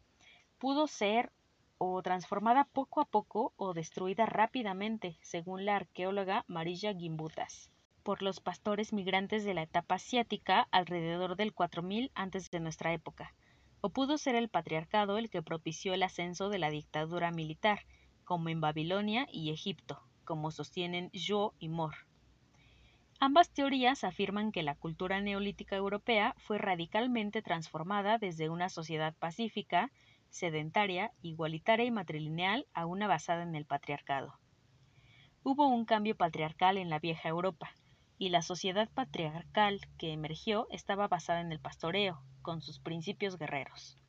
pudo 0.58 0.88
ser 0.88 1.32
o 1.78 2.02
transformada 2.02 2.66
poco 2.66 3.00
a 3.00 3.06
poco 3.06 3.54
o 3.56 3.74
destruida 3.74 4.26
rápidamente, 4.26 5.18
según 5.22 5.64
la 5.64 5.78
arqueóloga 5.78 6.44
Marilla 6.48 6.94
Gimbutas, 6.94 7.72
por 8.04 8.22
los 8.22 8.42
pastores 8.42 8.92
migrantes 8.92 9.46
de 9.46 9.54
la 9.54 9.62
etapa 9.62 9.96
asiática 9.96 10.68
alrededor 10.72 11.38
del 11.38 11.54
4000 11.54 12.12
antes 12.16 12.52
de 12.52 12.60
nuestra 12.60 12.92
época, 12.92 13.34
o 13.82 13.90
pudo 13.90 14.18
ser 14.18 14.36
el 14.36 14.50
patriarcado 14.50 15.18
el 15.18 15.30
que 15.30 15.42
propició 15.42 15.94
el 15.94 16.04
ascenso 16.04 16.50
de 16.50 16.60
la 16.60 16.70
dictadura 16.70 17.32
militar, 17.32 17.86
como 18.24 18.50
en 18.50 18.62
Babilonia 18.62 19.28
y 19.32 19.52
Egipto, 19.52 20.02
como 20.26 20.52
sostienen 20.52 21.12
Jo 21.14 21.54
y 21.60 21.70
Mor. 21.70 21.96
Ambas 23.20 23.50
teorías 23.50 24.04
afirman 24.04 24.52
que 24.52 24.64
la 24.64 24.76
cultura 24.76 25.20
neolítica 25.20 25.76
europea 25.76 26.36
fue 26.38 26.58
radicalmente 26.58 27.42
transformada 27.42 28.18
desde 28.18 28.50
una 28.50 28.70
sociedad 28.70 29.14
pacífica, 29.18 29.92
sedentaria, 30.30 31.12
igualitaria 31.22 31.86
y 31.86 31.92
matrilineal 31.92 32.68
a 32.74 32.86
una 32.86 33.08
basada 33.08 33.44
en 33.44 33.56
el 33.56 33.66
patriarcado. 33.66 34.40
Hubo 35.44 35.68
un 35.68 35.86
cambio 35.86 36.16
patriarcal 36.16 36.78
en 36.78 36.90
la 36.90 37.00
vieja 37.00 37.28
Europa, 37.28 37.72
y 38.20 38.30
la 38.30 38.42
sociedad 38.42 38.90
patriarcal 38.94 39.80
que 39.98 40.12
emergió 40.12 40.68
estaba 40.70 41.08
basada 41.08 41.40
en 41.40 41.54
el 41.54 41.60
pastoreo, 41.60 42.22
con 42.50 42.64
sus 42.64 42.80
principios 42.80 43.38
guerreros. 43.38 44.00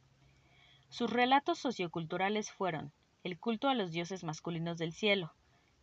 Sus 0.89 1.11
relatos 1.11 1.59
socioculturales 1.59 2.51
fueron 2.51 2.91
el 3.23 3.39
culto 3.39 3.69
a 3.69 3.75
los 3.75 3.93
dioses 3.93 4.25
masculinos 4.25 4.79
del 4.79 4.95
cielo, 4.95 5.35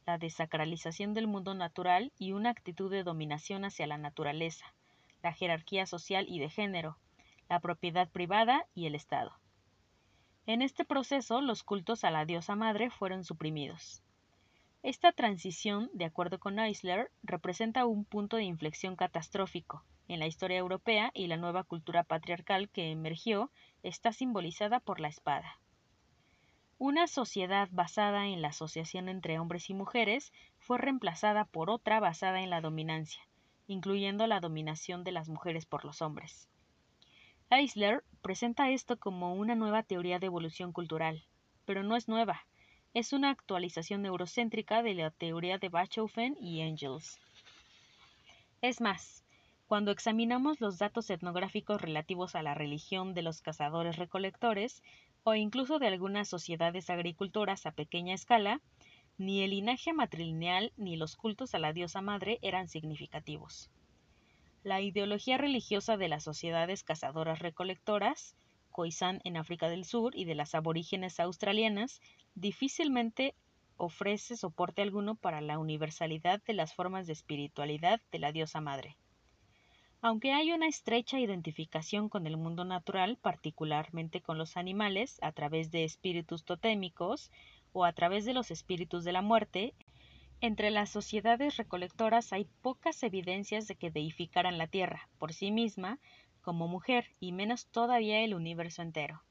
la 0.07 0.17
desacralización 0.17 1.13
del 1.13 1.27
mundo 1.27 1.53
natural 1.53 2.11
y 2.17 2.31
una 2.31 2.49
actitud 2.49 2.89
de 2.89 3.03
dominación 3.03 3.63
hacia 3.63 3.85
la 3.85 3.99
naturaleza, 3.99 4.73
la 5.21 5.33
jerarquía 5.33 5.85
social 5.85 6.25
y 6.27 6.39
de 6.39 6.49
género, 6.49 6.97
la 7.47 7.59
propiedad 7.59 8.09
privada 8.09 8.65
y 8.73 8.87
el 8.87 8.95
Estado. 8.95 9.33
En 10.47 10.63
este 10.63 10.83
proceso, 10.83 11.41
los 11.41 11.61
cultos 11.61 12.03
a 12.03 12.09
la 12.09 12.25
diosa 12.25 12.55
madre 12.55 12.89
fueron 12.89 13.23
suprimidos. 13.23 14.01
Esta 14.83 15.11
transición, 15.11 15.89
de 15.93 16.05
acuerdo 16.05 16.39
con 16.39 16.59
Eisler, 16.59 17.11
representa 17.23 17.85
un 17.85 18.05
punto 18.05 18.37
de 18.37 18.43
inflexión 18.43 18.95
catastrófico 18.95 19.83
en 20.07 20.19
la 20.19 20.27
historia 20.27 20.57
europea 20.57 21.11
y 21.13 21.27
la 21.27 21.37
nueva 21.37 21.63
cultura 21.63 22.03
patriarcal 22.03 22.69
que 22.69 22.91
emergió 22.91 23.51
está 23.83 24.13
simbolizada 24.13 24.79
por 24.79 24.99
la 24.99 25.07
espada. 25.07 25.59
Una 26.77 27.07
sociedad 27.07 27.69
basada 27.71 28.27
en 28.27 28.41
la 28.43 28.49
asociación 28.49 29.09
entre 29.09 29.39
hombres 29.39 29.69
y 29.69 29.73
mujeres 29.73 30.31
fue 30.59 30.77
reemplazada 30.77 31.45
por 31.45 31.71
otra 31.71 31.99
basada 31.99 32.41
en 32.41 32.51
la 32.51 32.61
dominancia, 32.61 33.21
incluyendo 33.65 34.27
la 34.27 34.39
dominación 34.39 35.03
de 35.03 35.11
las 35.11 35.27
mujeres 35.27 35.65
por 35.65 35.85
los 35.85 36.03
hombres. 36.03 36.47
Eisler 37.49 38.03
presenta 38.21 38.69
esto 38.69 38.99
como 38.99 39.33
una 39.33 39.55
nueva 39.55 39.81
teoría 39.81 40.19
de 40.19 40.27
evolución 40.27 40.71
cultural, 40.71 41.25
pero 41.65 41.81
no 41.81 41.95
es 41.95 42.07
nueva, 42.07 42.45
es 42.97 43.13
una 43.13 43.29
actualización 43.29 44.07
eurocéntrica 44.07 44.81
de 44.81 44.95
la 44.95 45.11
teoría 45.11 45.59
de 45.59 45.69
Bachofen 45.69 46.35
y 46.41 46.61
Engels. 46.61 47.19
Es 48.63 48.81
más, 48.81 49.23
cuando 49.67 49.91
examinamos 49.91 50.59
los 50.61 50.79
datos 50.79 51.11
etnográficos 51.11 51.79
relativos 51.79 52.33
a 52.33 52.41
la 52.41 52.55
religión 52.55 53.13
de 53.13 53.21
los 53.21 53.43
cazadores-recolectores 53.43 54.81
o 55.23 55.35
incluso 55.35 55.77
de 55.77 55.85
algunas 55.85 56.27
sociedades 56.27 56.89
agricultoras 56.89 57.67
a 57.67 57.71
pequeña 57.71 58.15
escala, 58.15 58.61
ni 59.19 59.43
el 59.43 59.51
linaje 59.51 59.93
matrilineal 59.93 60.73
ni 60.75 60.95
los 60.95 61.15
cultos 61.15 61.53
a 61.53 61.59
la 61.59 61.73
diosa 61.73 62.01
madre 62.01 62.39
eran 62.41 62.67
significativos. 62.67 63.69
La 64.63 64.81
ideología 64.81 65.37
religiosa 65.37 65.97
de 65.97 66.07
las 66.07 66.23
sociedades 66.23 66.83
cazadoras-recolectoras 66.83 68.35
Khoisan 68.77 69.21
en 69.23 69.37
África 69.37 69.69
del 69.69 69.85
Sur 69.85 70.15
y 70.15 70.25
de 70.25 70.35
las 70.35 70.53
aborígenes 70.53 71.19
australianas 71.19 71.99
difícilmente 72.39 73.33
ofrece 73.77 74.37
soporte 74.37 74.83
alguno 74.83 75.15
para 75.15 75.41
la 75.41 75.57
universalidad 75.57 76.41
de 76.43 76.53
las 76.53 76.73
formas 76.73 77.07
de 77.07 77.13
espiritualidad 77.13 77.99
de 78.11 78.19
la 78.19 78.31
diosa 78.31 78.61
madre. 78.61 78.95
Aunque 80.01 80.33
hay 80.33 80.51
una 80.51 80.67
estrecha 80.67 81.19
identificación 81.19 82.09
con 82.09 82.27
el 82.27 82.37
mundo 82.37 82.63
natural, 82.63 83.17
particularmente 83.17 84.21
con 84.21 84.37
los 84.37 84.55
animales, 84.55 85.17
a 85.23 85.31
través 85.31 85.71
de 85.71 85.83
espíritus 85.83 86.45
totémicos 86.45 87.31
o 87.73 87.85
a 87.85 87.93
través 87.93 88.23
de 88.23 88.35
los 88.35 88.51
espíritus 88.51 89.03
de 89.03 89.13
la 89.13 89.23
muerte, 89.23 89.73
entre 90.39 90.69
las 90.69 90.91
sociedades 90.91 91.57
recolectoras 91.57 92.31
hay 92.33 92.45
pocas 92.61 93.01
evidencias 93.01 93.67
de 93.67 93.75
que 93.75 93.89
deificaran 93.89 94.59
la 94.59 94.67
tierra 94.67 95.09
por 95.17 95.33
sí 95.33 95.51
misma 95.51 95.97
como 96.41 96.67
mujer 96.67 97.15
y 97.19 97.31
menos 97.31 97.65
todavía 97.65 98.21
el 98.21 98.35
universo 98.35 98.83
entero. 98.83 99.23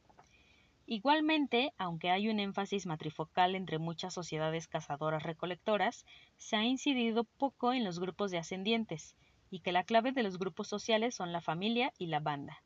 Igualmente, 0.88 1.72
aunque 1.78 2.10
hay 2.10 2.28
un 2.28 2.38
énfasis 2.40 2.86
matrifocal 2.86 3.56
entre 3.56 3.78
muchas 3.78 4.14
sociedades 4.14 4.68
cazadoras 4.68 5.22
recolectoras, 5.24 6.04
se 6.36 6.56
ha 6.56 6.64
incidido 6.64 7.24
poco 7.24 7.72
en 7.72 7.84
los 7.84 7.98
grupos 7.98 8.30
de 8.30 8.38
ascendientes, 8.38 9.16
y 9.50 9.60
que 9.60 9.72
la 9.72 9.84
clave 9.84 10.12
de 10.12 10.22
los 10.22 10.38
grupos 10.38 10.68
sociales 10.68 11.14
son 11.14 11.32
la 11.32 11.40
familia 11.40 11.92
y 11.98 12.06
la 12.06 12.20
banda. 12.20 12.62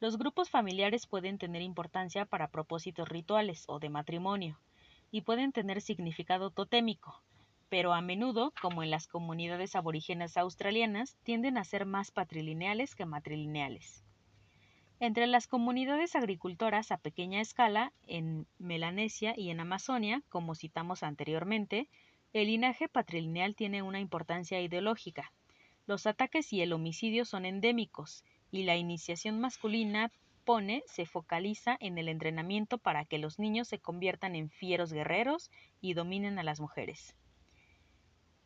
Los 0.00 0.18
grupos 0.18 0.50
familiares 0.50 1.06
pueden 1.06 1.38
tener 1.38 1.62
importancia 1.62 2.26
para 2.26 2.48
propósitos 2.48 3.08
rituales 3.08 3.64
o 3.68 3.78
de 3.78 3.90
matrimonio, 3.90 4.60
y 5.10 5.22
pueden 5.22 5.52
tener 5.52 5.82
significado 5.82 6.50
totémico, 6.50 7.22
pero 7.68 7.92
a 7.94 8.00
menudo, 8.00 8.52
como 8.60 8.82
en 8.82 8.90
las 8.90 9.06
comunidades 9.06 9.76
aborígenes 9.76 10.36
australianas, 10.36 11.18
tienden 11.24 11.58
a 11.58 11.64
ser 11.64 11.86
más 11.86 12.10
patrilineales 12.10 12.94
que 12.94 13.06
matrilineales. 13.06 14.03
Entre 15.04 15.26
las 15.26 15.46
comunidades 15.46 16.16
agricultoras 16.16 16.90
a 16.90 16.96
pequeña 16.96 17.42
escala, 17.42 17.92
en 18.06 18.46
Melanesia 18.58 19.34
y 19.36 19.50
en 19.50 19.60
Amazonia, 19.60 20.22
como 20.30 20.54
citamos 20.54 21.02
anteriormente, 21.02 21.90
el 22.32 22.46
linaje 22.46 22.88
patrilineal 22.88 23.54
tiene 23.54 23.82
una 23.82 24.00
importancia 24.00 24.62
ideológica. 24.62 25.30
Los 25.86 26.06
ataques 26.06 26.54
y 26.54 26.62
el 26.62 26.72
homicidio 26.72 27.26
son 27.26 27.44
endémicos, 27.44 28.24
y 28.50 28.62
la 28.62 28.76
iniciación 28.76 29.40
masculina 29.40 30.10
pone 30.46 30.82
se 30.86 31.04
focaliza 31.04 31.76
en 31.80 31.98
el 31.98 32.08
entrenamiento 32.08 32.78
para 32.78 33.04
que 33.04 33.18
los 33.18 33.38
niños 33.38 33.68
se 33.68 33.78
conviertan 33.78 34.34
en 34.34 34.48
fieros 34.48 34.90
guerreros 34.90 35.50
y 35.82 35.92
dominen 35.92 36.38
a 36.38 36.42
las 36.42 36.60
mujeres. 36.60 37.14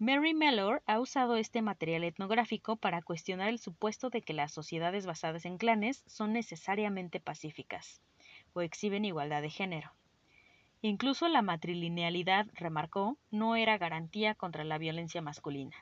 Mary 0.01 0.33
Mellor 0.33 0.81
ha 0.87 1.01
usado 1.01 1.35
este 1.35 1.61
material 1.61 2.05
etnográfico 2.05 2.77
para 2.77 3.03
cuestionar 3.03 3.49
el 3.49 3.59
supuesto 3.59 4.11
de 4.11 4.23
que 4.23 4.33
las 4.33 4.53
sociedades 4.53 5.07
basadas 5.07 5.45
en 5.45 5.59
clanes 5.59 6.05
son 6.07 6.33
necesariamente 6.33 7.19
pacíficas 7.19 8.01
o 8.53 8.61
exhiben 8.61 9.05
igualdad 9.05 9.43
de 9.43 9.51
género. 9.51 9.91
Incluso 10.83 11.27
la 11.27 11.43
matrilinealidad, 11.43 12.47
remarcó, 12.55 13.19
no 13.33 13.57
era 13.57 13.77
garantía 13.77 14.37
contra 14.37 14.63
la 14.63 14.79
violencia 14.79 15.21
masculina. 15.21 15.75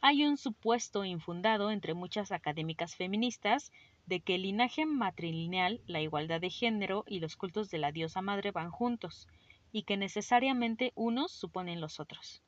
Hay 0.00 0.24
un 0.24 0.36
supuesto 0.36 1.04
infundado 1.04 1.72
entre 1.72 1.94
muchas 1.94 2.30
académicas 2.30 2.94
feministas 2.94 3.72
de 4.06 4.20
que 4.20 4.36
el 4.36 4.42
linaje 4.42 4.86
matrilineal, 4.86 5.80
la 5.86 6.00
igualdad 6.00 6.40
de 6.40 6.50
género 6.50 7.02
y 7.08 7.18
los 7.18 7.34
cultos 7.34 7.68
de 7.68 7.78
la 7.78 7.90
diosa 7.90 8.22
madre 8.22 8.52
van 8.52 8.70
juntos, 8.70 9.26
y 9.72 9.82
que 9.82 9.96
necesariamente 9.96 10.92
unos 10.94 11.32
suponen 11.32 11.80
los 11.80 11.98
otros. 11.98 12.40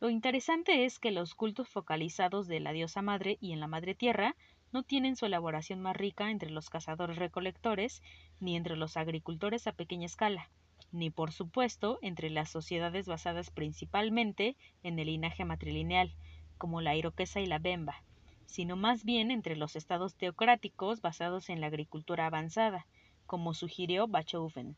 Lo 0.00 0.10
interesante 0.10 0.84
es 0.84 1.00
que 1.00 1.10
los 1.10 1.34
cultos 1.34 1.68
focalizados 1.68 2.46
de 2.46 2.60
la 2.60 2.72
diosa 2.72 3.02
madre 3.02 3.36
y 3.40 3.52
en 3.52 3.58
la 3.58 3.66
madre 3.66 3.96
tierra 3.96 4.36
no 4.70 4.84
tienen 4.84 5.16
su 5.16 5.26
elaboración 5.26 5.80
más 5.80 5.96
rica 5.96 6.30
entre 6.30 6.50
los 6.50 6.70
cazadores 6.70 7.16
recolectores 7.16 8.00
ni 8.38 8.56
entre 8.56 8.76
los 8.76 8.96
agricultores 8.96 9.66
a 9.66 9.72
pequeña 9.72 10.06
escala, 10.06 10.50
ni 10.92 11.10
por 11.10 11.32
supuesto 11.32 11.98
entre 12.00 12.30
las 12.30 12.48
sociedades 12.48 13.06
basadas 13.06 13.50
principalmente 13.50 14.56
en 14.84 15.00
el 15.00 15.08
linaje 15.08 15.44
matrilineal, 15.44 16.14
como 16.58 16.80
la 16.80 16.94
iroquesa 16.94 17.40
y 17.40 17.46
la 17.46 17.58
bemba, 17.58 18.04
sino 18.46 18.76
más 18.76 19.04
bien 19.04 19.32
entre 19.32 19.56
los 19.56 19.74
estados 19.74 20.14
teocráticos 20.14 21.00
basados 21.00 21.50
en 21.50 21.60
la 21.60 21.66
agricultura 21.66 22.26
avanzada, 22.26 22.86
como 23.26 23.52
sugirió 23.52 24.06
Bachofen. 24.06 24.76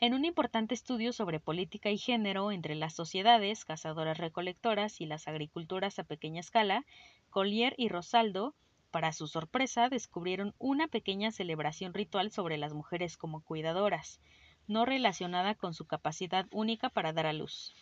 En 0.00 0.14
un 0.14 0.24
importante 0.24 0.74
estudio 0.74 1.12
sobre 1.12 1.40
política 1.40 1.90
y 1.90 1.98
género 1.98 2.52
entre 2.52 2.76
las 2.76 2.94
sociedades 2.94 3.64
cazadoras-recolectoras 3.64 5.00
y 5.00 5.06
las 5.06 5.26
agriculturas 5.26 5.98
a 5.98 6.04
pequeña 6.04 6.38
escala, 6.38 6.84
Collier 7.30 7.74
y 7.76 7.88
Rosaldo, 7.88 8.54
para 8.92 9.12
su 9.12 9.26
sorpresa, 9.26 9.88
descubrieron 9.88 10.54
una 10.58 10.86
pequeña 10.86 11.32
celebración 11.32 11.94
ritual 11.94 12.30
sobre 12.30 12.58
las 12.58 12.74
mujeres 12.74 13.16
como 13.16 13.42
cuidadoras, 13.42 14.20
no 14.68 14.84
relacionada 14.84 15.56
con 15.56 15.74
su 15.74 15.84
capacidad 15.84 16.46
única 16.52 16.90
para 16.90 17.12
dar 17.12 17.26
a 17.26 17.32
luz. 17.32 17.74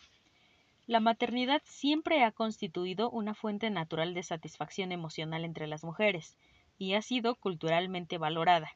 La 0.87 0.99
maternidad 0.99 1.61
siempre 1.65 2.23
ha 2.23 2.31
constituido 2.31 3.11
una 3.11 3.35
fuente 3.35 3.69
natural 3.69 4.15
de 4.15 4.23
satisfacción 4.23 4.91
emocional 4.91 5.45
entre 5.45 5.67
las 5.67 5.83
mujeres, 5.83 6.35
y 6.79 6.95
ha 6.95 7.03
sido 7.03 7.35
culturalmente 7.35 8.17
valorada 8.17 8.71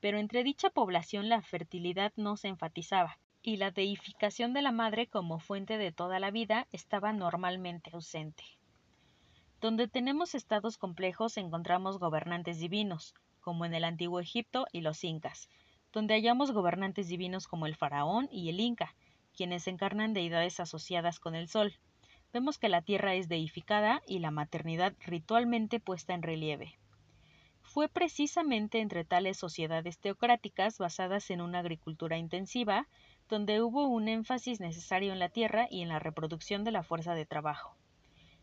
pero 0.00 0.18
entre 0.18 0.44
dicha 0.44 0.70
población 0.70 1.28
la 1.28 1.42
fertilidad 1.42 2.12
no 2.16 2.36
se 2.36 2.48
enfatizaba, 2.48 3.18
y 3.42 3.56
la 3.56 3.70
deificación 3.70 4.52
de 4.52 4.62
la 4.62 4.72
madre 4.72 5.06
como 5.06 5.38
fuente 5.38 5.78
de 5.78 5.92
toda 5.92 6.18
la 6.20 6.30
vida 6.30 6.66
estaba 6.72 7.12
normalmente 7.12 7.90
ausente. 7.92 8.44
Donde 9.60 9.88
tenemos 9.88 10.34
estados 10.34 10.78
complejos 10.78 11.36
encontramos 11.36 11.98
gobernantes 11.98 12.60
divinos, 12.60 13.14
como 13.40 13.64
en 13.64 13.74
el 13.74 13.84
antiguo 13.84 14.20
Egipto 14.20 14.66
y 14.72 14.82
los 14.82 15.02
incas, 15.02 15.48
donde 15.92 16.14
hallamos 16.14 16.52
gobernantes 16.52 17.08
divinos 17.08 17.48
como 17.48 17.66
el 17.66 17.74
faraón 17.74 18.28
y 18.30 18.50
el 18.50 18.60
inca, 18.60 18.94
quienes 19.34 19.66
encarnan 19.66 20.14
deidades 20.14 20.60
asociadas 20.60 21.18
con 21.18 21.34
el 21.34 21.48
sol. 21.48 21.74
Vemos 22.32 22.58
que 22.58 22.68
la 22.68 22.82
tierra 22.82 23.14
es 23.14 23.28
deificada 23.28 24.02
y 24.06 24.18
la 24.18 24.30
maternidad 24.30 24.94
ritualmente 25.00 25.80
puesta 25.80 26.12
en 26.14 26.22
relieve. 26.22 26.78
Fue 27.68 27.86
precisamente 27.86 28.80
entre 28.80 29.04
tales 29.04 29.36
sociedades 29.36 29.98
teocráticas 29.98 30.78
basadas 30.78 31.28
en 31.28 31.42
una 31.42 31.58
agricultura 31.58 32.16
intensiva 32.16 32.88
donde 33.28 33.60
hubo 33.60 33.86
un 33.86 34.08
énfasis 34.08 34.58
necesario 34.58 35.12
en 35.12 35.18
la 35.18 35.28
tierra 35.28 35.68
y 35.70 35.82
en 35.82 35.90
la 35.90 35.98
reproducción 35.98 36.64
de 36.64 36.70
la 36.70 36.82
fuerza 36.82 37.14
de 37.14 37.26
trabajo. 37.26 37.76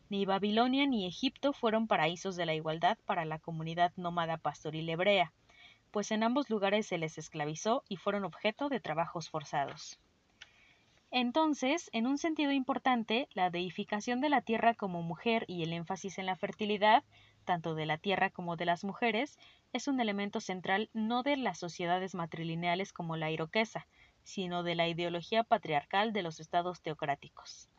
Ni 0.09 0.25
Babilonia 0.25 0.85
ni 0.85 1.07
Egipto 1.07 1.53
fueron 1.53 1.87
paraísos 1.87 2.35
de 2.35 2.45
la 2.45 2.53
igualdad 2.53 2.99
para 3.07 3.25
la 3.25 3.39
comunidad 3.39 3.91
nómada 3.95 4.37
pastoril 4.37 4.87
hebrea, 4.87 5.33
pues 5.89 6.11
en 6.11 6.21
ambos 6.21 6.51
lugares 6.51 6.85
se 6.85 6.99
les 6.99 7.17
esclavizó 7.17 7.83
y 7.89 7.95
fueron 7.97 8.25
objeto 8.25 8.69
de 8.69 8.79
trabajos 8.79 9.31
forzados. 9.31 9.99
Entonces, 11.09 11.89
en 11.93 12.05
un 12.05 12.19
sentido 12.19 12.51
importante, 12.51 13.27
la 13.33 13.49
deificación 13.49 14.21
de 14.21 14.29
la 14.29 14.41
tierra 14.41 14.75
como 14.75 15.01
mujer 15.01 15.45
y 15.47 15.63
el 15.63 15.73
énfasis 15.73 16.19
en 16.19 16.27
la 16.27 16.35
fertilidad 16.35 17.03
tanto 17.45 17.75
de 17.75 17.85
la 17.85 17.97
tierra 17.97 18.29
como 18.29 18.57
de 18.57 18.65
las 18.65 18.83
mujeres, 18.83 19.39
es 19.71 19.87
un 19.87 20.01
elemento 20.01 20.41
central 20.41 20.89
no 20.93 21.23
de 21.23 21.37
las 21.37 21.59
sociedades 21.59 22.15
matrilineales 22.15 22.91
como 22.91 23.15
la 23.15 23.31
iroquesa, 23.31 23.87
sino 24.23 24.63
de 24.63 24.75
la 24.75 24.87
ideología 24.87 25.43
patriarcal 25.43 26.11
de 26.11 26.23
los 26.23 26.39
estados 26.39 26.81
teocráticos. 26.81 27.69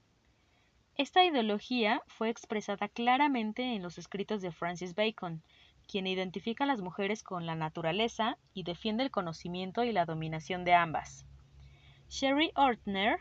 Esta 0.95 1.25
ideología 1.25 2.03
fue 2.07 2.31
expresada 2.31 2.89
claramente 2.89 3.75
en 3.75 3.83
los 3.83 3.99
escritos 3.99 4.41
de 4.41 4.53
Francis 4.53 4.95
Bacon, 4.95 5.43
quien 5.87 6.07
identifica 6.07 6.65
a 6.65 6.67
las 6.67 6.81
mujeres 6.81 7.23
con 7.23 7.45
la 7.45 7.55
naturaleza 7.55 8.39
y 8.55 8.63
defiende 8.63 9.03
el 9.03 9.11
conocimiento 9.11 9.85
y 9.85 9.93
la 9.93 10.07
dominación 10.07 10.65
de 10.65 10.75
ambas. 10.75 11.27
Sherry 12.09 12.51
Ortner 12.55 13.19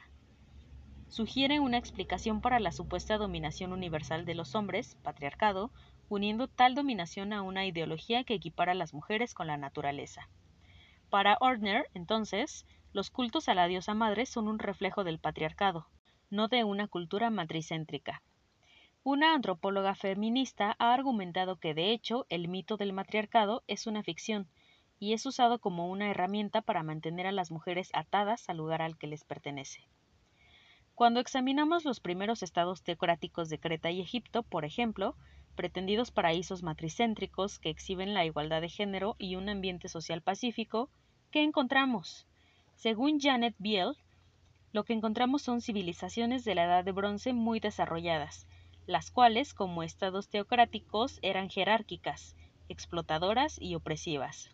sugiere 1.10 1.60
una 1.60 1.78
explicación 1.78 2.42
para 2.42 2.60
la 2.60 2.72
supuesta 2.72 3.18
dominación 3.18 3.74
universal 3.74 4.26
de 4.26 4.36
los 4.36 4.56
hombres, 4.56 4.96
patriarcado, 5.04 5.72
uniendo 6.10 6.48
tal 6.48 6.76
dominación 6.76 7.34
a 7.34 7.42
una 7.42 7.66
ideología 7.66 8.24
que 8.24 8.36
equipara 8.36 8.74
a 8.74 8.76
las 8.76 8.94
mujeres 8.94 9.34
con 9.34 9.48
la 9.48 9.58
naturaleza. 9.58 10.30
Para 11.10 11.38
Ordner, 11.40 11.90
entonces, 11.94 12.66
los 12.94 13.10
cultos 13.10 13.50
a 13.50 13.54
la 13.54 13.68
diosa 13.68 13.94
madre 13.94 14.26
son 14.26 14.48
un 14.48 14.60
reflejo 14.60 15.04
del 15.04 15.20
patriarcado, 15.20 15.88
no 16.30 16.48
de 16.48 16.64
una 16.64 16.88
cultura 16.88 17.30
matricéntrica. 17.30 18.22
Una 19.04 19.36
antropóloga 19.36 19.94
feminista 19.96 20.76
ha 20.80 20.94
argumentado 20.94 21.58
que, 21.58 21.74
de 21.74 21.92
hecho, 21.92 22.26
el 22.30 22.48
mito 22.48 22.78
del 22.78 22.92
matriarcado 22.92 23.64
es 23.68 23.86
una 23.86 24.02
ficción 24.02 24.48
y 25.00 25.14
es 25.14 25.26
usado 25.26 25.60
como 25.60 25.90
una 25.90 26.10
herramienta 26.10 26.62
para 26.62 26.84
mantener 26.84 27.28
a 27.28 27.32
las 27.32 27.52
mujeres 27.52 27.90
atadas 27.94 28.50
al 28.50 28.58
lugar 28.58 28.82
al 28.82 28.98
que 28.98 29.08
les 29.08 29.24
pertenece. 29.24 29.88
Cuando 30.96 31.20
examinamos 31.20 31.84
los 31.84 32.00
primeros 32.00 32.42
estados 32.42 32.82
teocráticos 32.82 33.50
de 33.50 33.60
Creta 33.60 33.92
y 33.92 34.02
Egipto, 34.02 34.44
por 34.44 34.64
ejemplo, 34.64 35.16
pretendidos 35.56 36.12
paraísos 36.12 36.62
matricéntricos 36.62 37.58
que 37.58 37.70
exhiben 37.70 38.14
la 38.14 38.26
igualdad 38.26 38.62
de 38.62 38.70
género 38.70 39.16
y 39.18 39.36
un 39.36 39.50
ambiente 39.50 39.88
social 39.88 40.22
pacífico, 40.22 40.90
¿qué 41.32 41.44
encontramos? 41.44 42.28
Según 42.76 43.20
Janet 43.20 43.56
Biel, 43.58 43.96
lo 44.74 44.84
que 44.84 44.94
encontramos 44.94 45.42
son 45.42 45.62
civilizaciones 45.62 46.44
de 46.44 46.54
la 46.54 46.66
Edad 46.66 46.84
de 46.84 46.92
Bronce 46.92 47.34
muy 47.34 47.60
desarrolladas, 47.60 48.46
las 48.86 49.10
cuales, 49.10 49.54
como 49.54 49.84
estados 49.84 50.30
teocráticos, 50.30 51.20
eran 51.22 51.50
jerárquicas, 51.50 52.36
explotadoras 52.70 53.60
y 53.60 53.76
opresivas. 53.76 54.50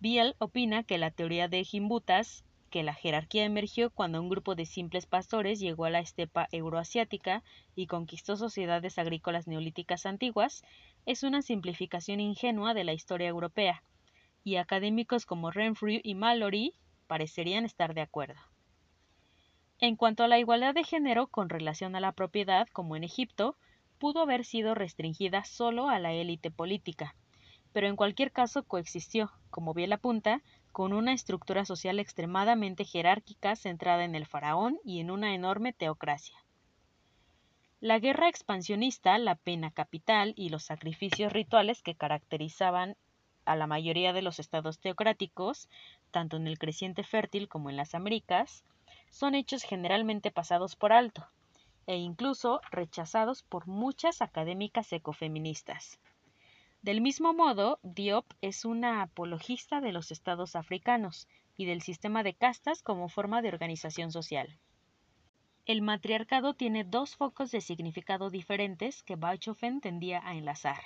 Biel 0.00 0.36
opina 0.38 0.84
que 0.84 0.98
la 0.98 1.10
teoría 1.10 1.48
de 1.48 1.64
Gimbutas, 1.64 2.44
que 2.68 2.82
la 2.82 2.94
jerarquía 2.94 3.44
emergió 3.44 3.90
cuando 3.90 4.20
un 4.20 4.28
grupo 4.28 4.54
de 4.54 4.66
simples 4.66 5.06
pastores 5.06 5.60
llegó 5.60 5.84
a 5.84 5.90
la 5.90 6.00
estepa 6.00 6.48
euroasiática 6.52 7.42
y 7.74 7.86
conquistó 7.86 8.36
sociedades 8.36 8.98
agrícolas 8.98 9.46
neolíticas 9.46 10.06
antiguas, 10.06 10.62
es 11.06 11.22
una 11.22 11.42
simplificación 11.42 12.20
ingenua 12.20 12.74
de 12.74 12.84
la 12.84 12.92
historia 12.92 13.28
europea, 13.28 13.82
y 14.44 14.56
académicos 14.56 15.26
como 15.26 15.50
Renfrew 15.50 16.00
y 16.02 16.14
Mallory 16.14 16.74
parecerían 17.06 17.64
estar 17.64 17.94
de 17.94 18.02
acuerdo. 18.02 18.40
En 19.80 19.96
cuanto 19.96 20.24
a 20.24 20.28
la 20.28 20.38
igualdad 20.38 20.74
de 20.74 20.84
género 20.84 21.28
con 21.28 21.48
relación 21.48 21.94
a 21.96 22.00
la 22.00 22.12
propiedad, 22.12 22.66
como 22.72 22.96
en 22.96 23.04
Egipto, 23.04 23.56
pudo 23.98 24.22
haber 24.22 24.44
sido 24.44 24.74
restringida 24.74 25.44
solo 25.44 25.88
a 25.88 25.98
la 25.98 26.12
élite 26.12 26.50
política, 26.50 27.14
pero 27.72 27.86
en 27.86 27.96
cualquier 27.96 28.32
caso 28.32 28.64
coexistió, 28.64 29.30
como 29.50 29.74
bien 29.74 29.92
apunta, 29.92 30.42
con 30.72 30.92
una 30.92 31.12
estructura 31.12 31.64
social 31.64 31.98
extremadamente 31.98 32.84
jerárquica 32.84 33.56
centrada 33.56 34.04
en 34.04 34.14
el 34.14 34.26
faraón 34.26 34.78
y 34.84 35.00
en 35.00 35.10
una 35.10 35.34
enorme 35.34 35.72
teocracia. 35.72 36.36
La 37.80 37.98
guerra 37.98 38.28
expansionista, 38.28 39.16
la 39.18 39.36
pena 39.36 39.70
capital 39.70 40.34
y 40.36 40.48
los 40.48 40.64
sacrificios 40.64 41.32
rituales 41.32 41.82
que 41.82 41.94
caracterizaban 41.94 42.96
a 43.44 43.56
la 43.56 43.66
mayoría 43.66 44.12
de 44.12 44.22
los 44.22 44.38
estados 44.40 44.78
teocráticos, 44.78 45.68
tanto 46.10 46.36
en 46.36 46.46
el 46.46 46.58
creciente 46.58 47.04
fértil 47.04 47.48
como 47.48 47.70
en 47.70 47.76
las 47.76 47.94
Américas, 47.94 48.64
son 49.10 49.34
hechos 49.34 49.62
generalmente 49.62 50.30
pasados 50.30 50.76
por 50.76 50.92
alto 50.92 51.26
e 51.86 51.96
incluso 51.96 52.60
rechazados 52.70 53.42
por 53.42 53.66
muchas 53.66 54.20
académicas 54.20 54.92
ecofeministas. 54.92 55.98
Del 56.88 57.02
mismo 57.02 57.34
modo, 57.34 57.80
Diop 57.82 58.24
es 58.40 58.64
una 58.64 59.02
apologista 59.02 59.82
de 59.82 59.92
los 59.92 60.10
estados 60.10 60.56
africanos 60.56 61.28
y 61.54 61.66
del 61.66 61.82
sistema 61.82 62.22
de 62.22 62.32
castas 62.32 62.82
como 62.82 63.10
forma 63.10 63.42
de 63.42 63.48
organización 63.48 64.10
social. 64.10 64.58
El 65.66 65.82
matriarcado 65.82 66.54
tiene 66.54 66.84
dos 66.84 67.14
focos 67.14 67.50
de 67.50 67.60
significado 67.60 68.30
diferentes 68.30 69.02
que 69.02 69.16
Bachofen 69.16 69.82
tendía 69.82 70.26
a 70.26 70.34
enlazar. 70.34 70.78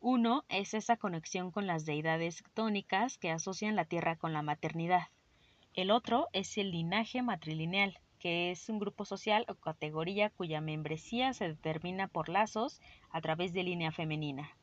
Uno 0.00 0.46
es 0.48 0.72
esa 0.72 0.96
conexión 0.96 1.50
con 1.50 1.66
las 1.66 1.84
deidades 1.84 2.42
tónicas 2.54 3.18
que 3.18 3.30
asocian 3.30 3.76
la 3.76 3.84
tierra 3.84 4.16
con 4.16 4.32
la 4.32 4.40
maternidad. 4.40 5.08
El 5.74 5.90
otro 5.90 6.28
es 6.32 6.56
el 6.56 6.70
linaje 6.70 7.20
matrilineal, 7.20 7.98
que 8.18 8.50
es 8.50 8.70
un 8.70 8.78
grupo 8.78 9.04
social 9.04 9.44
o 9.48 9.54
categoría 9.56 10.30
cuya 10.30 10.62
membresía 10.62 11.34
se 11.34 11.48
determina 11.48 12.08
por 12.08 12.30
lazos 12.30 12.80
a 13.10 13.20
través 13.20 13.52
de 13.52 13.64
línea 13.64 13.92
femenina. 13.92 14.56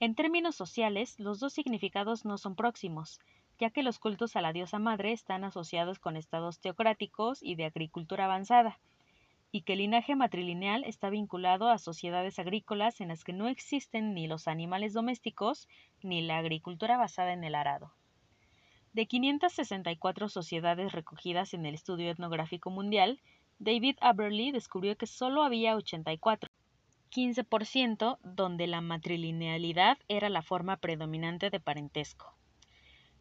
En 0.00 0.14
términos 0.14 0.56
sociales, 0.56 1.20
los 1.20 1.40
dos 1.40 1.52
significados 1.52 2.24
no 2.24 2.38
son 2.38 2.56
próximos, 2.56 3.20
ya 3.58 3.68
que 3.68 3.82
los 3.82 3.98
cultos 3.98 4.34
a 4.34 4.40
la 4.40 4.54
diosa 4.54 4.78
madre 4.78 5.12
están 5.12 5.44
asociados 5.44 5.98
con 5.98 6.16
estados 6.16 6.58
teocráticos 6.58 7.42
y 7.42 7.54
de 7.54 7.66
agricultura 7.66 8.24
avanzada, 8.24 8.78
y 9.52 9.60
que 9.60 9.74
el 9.74 9.80
linaje 9.80 10.16
matrilineal 10.16 10.84
está 10.84 11.10
vinculado 11.10 11.68
a 11.68 11.76
sociedades 11.76 12.38
agrícolas 12.38 13.02
en 13.02 13.08
las 13.08 13.24
que 13.24 13.34
no 13.34 13.46
existen 13.48 14.14
ni 14.14 14.26
los 14.26 14.48
animales 14.48 14.94
domésticos 14.94 15.68
ni 16.02 16.22
la 16.22 16.38
agricultura 16.38 16.96
basada 16.96 17.34
en 17.34 17.44
el 17.44 17.54
arado. 17.54 17.92
De 18.94 19.04
564 19.04 20.30
sociedades 20.30 20.92
recogidas 20.92 21.52
en 21.52 21.66
el 21.66 21.74
Estudio 21.74 22.10
Etnográfico 22.10 22.70
Mundial, 22.70 23.20
David 23.58 23.96
Aberley 24.00 24.50
descubrió 24.50 24.96
que 24.96 25.06
solo 25.06 25.42
había 25.42 25.76
84, 25.76 26.49
15% 27.10 28.18
donde 28.22 28.66
la 28.66 28.80
matrilinealidad 28.80 29.98
era 30.08 30.28
la 30.28 30.42
forma 30.42 30.76
predominante 30.76 31.50
de 31.50 31.58
parentesco. 31.58 32.36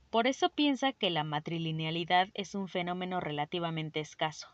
Por 0.09 0.27
eso 0.27 0.49
piensa 0.49 0.93
que 0.93 1.09
la 1.09 1.23
matrilinealidad 1.23 2.29
es 2.33 2.55
un 2.55 2.67
fenómeno 2.67 3.19
relativamente 3.19 3.99
escaso. 3.99 4.47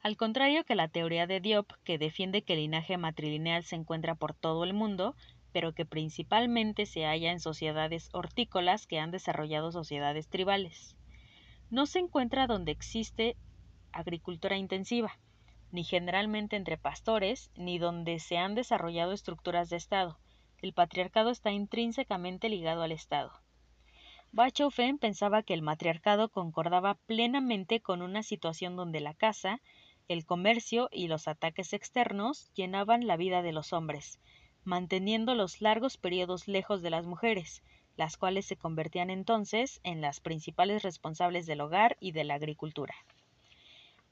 Al 0.00 0.16
contrario 0.16 0.64
que 0.64 0.74
la 0.74 0.88
teoría 0.88 1.26
de 1.26 1.40
Diop, 1.40 1.70
que 1.84 1.98
defiende 1.98 2.42
que 2.42 2.54
el 2.54 2.60
linaje 2.60 2.96
matrilineal 2.96 3.62
se 3.62 3.76
encuentra 3.76 4.16
por 4.16 4.34
todo 4.34 4.64
el 4.64 4.72
mundo, 4.72 5.14
pero 5.52 5.74
que 5.74 5.84
principalmente 5.84 6.86
se 6.86 7.04
halla 7.04 7.30
en 7.30 7.38
sociedades 7.38 8.08
hortícolas 8.12 8.86
que 8.86 8.98
han 8.98 9.12
desarrollado 9.12 9.70
sociedades 9.70 10.28
tribales. 10.28 10.96
No 11.70 11.86
se 11.86 12.00
encuentra 12.00 12.46
donde 12.46 12.72
existe 12.72 13.36
agricultura 13.92 14.56
intensiva, 14.56 15.18
ni 15.72 15.82
generalmente 15.82 16.56
entre 16.56 16.78
pastores, 16.78 17.50
ni 17.56 17.78
donde 17.78 18.20
se 18.20 18.38
han 18.38 18.54
desarrollado 18.54 19.12
estructuras 19.12 19.70
de 19.70 19.76
Estado. 19.76 20.18
El 20.60 20.72
patriarcado 20.72 21.30
está 21.30 21.50
intrínsecamente 21.50 22.48
ligado 22.48 22.82
al 22.82 22.92
Estado. 22.92 23.32
Bachofen 24.30 24.98
pensaba 24.98 25.42
que 25.42 25.54
el 25.54 25.62
matriarcado 25.62 26.28
concordaba 26.28 26.94
plenamente 27.06 27.80
con 27.80 28.00
una 28.00 28.22
situación 28.22 28.76
donde 28.76 29.00
la 29.00 29.14
casa, 29.14 29.60
el 30.08 30.24
comercio 30.24 30.88
y 30.92 31.08
los 31.08 31.26
ataques 31.28 31.72
externos 31.72 32.50
llenaban 32.54 33.06
la 33.06 33.16
vida 33.16 33.42
de 33.42 33.52
los 33.52 33.72
hombres, 33.72 34.20
manteniendo 34.64 35.34
los 35.34 35.60
largos 35.60 35.96
periodos 35.96 36.48
lejos 36.48 36.82
de 36.82 36.90
las 36.90 37.06
mujeres, 37.06 37.62
las 37.96 38.16
cuales 38.16 38.46
se 38.46 38.56
convertían 38.56 39.10
entonces 39.10 39.80
en 39.84 40.00
las 40.00 40.20
principales 40.20 40.82
responsables 40.82 41.46
del 41.46 41.60
hogar 41.60 41.96
y 42.00 42.12
de 42.12 42.24
la 42.24 42.34
agricultura. 42.34 42.94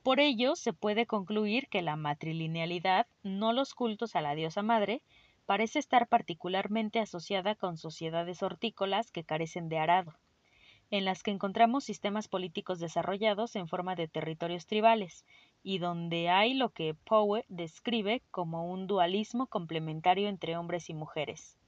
Por 0.02 0.18
ello, 0.18 0.56
se 0.56 0.72
puede 0.72 1.04
concluir 1.04 1.68
que 1.68 1.82
la 1.82 1.94
matrilinealidad, 1.94 3.06
no 3.22 3.52
los 3.52 3.74
cultos 3.74 4.16
a 4.16 4.22
la 4.22 4.34
diosa 4.34 4.62
madre, 4.62 5.02
parece 5.44 5.78
estar 5.78 6.08
particularmente 6.08 7.00
asociada 7.00 7.54
con 7.54 7.76
sociedades 7.76 8.42
hortícolas 8.42 9.10
que 9.10 9.24
carecen 9.24 9.68
de 9.68 9.78
arado, 9.78 10.14
en 10.90 11.04
las 11.04 11.22
que 11.22 11.32
encontramos 11.32 11.84
sistemas 11.84 12.28
políticos 12.28 12.78
desarrollados 12.78 13.56
en 13.56 13.68
forma 13.68 13.94
de 13.94 14.08
territorios 14.08 14.66
tribales, 14.66 15.26
y 15.62 15.78
donde 15.78 16.30
hay 16.30 16.54
lo 16.54 16.70
que 16.70 16.94
Poe 16.94 17.44
describe 17.48 18.22
como 18.30 18.70
un 18.70 18.86
dualismo 18.86 19.48
complementario 19.48 20.28
entre 20.28 20.56
hombres 20.56 20.88
y 20.88 20.94
mujeres. 20.94 21.58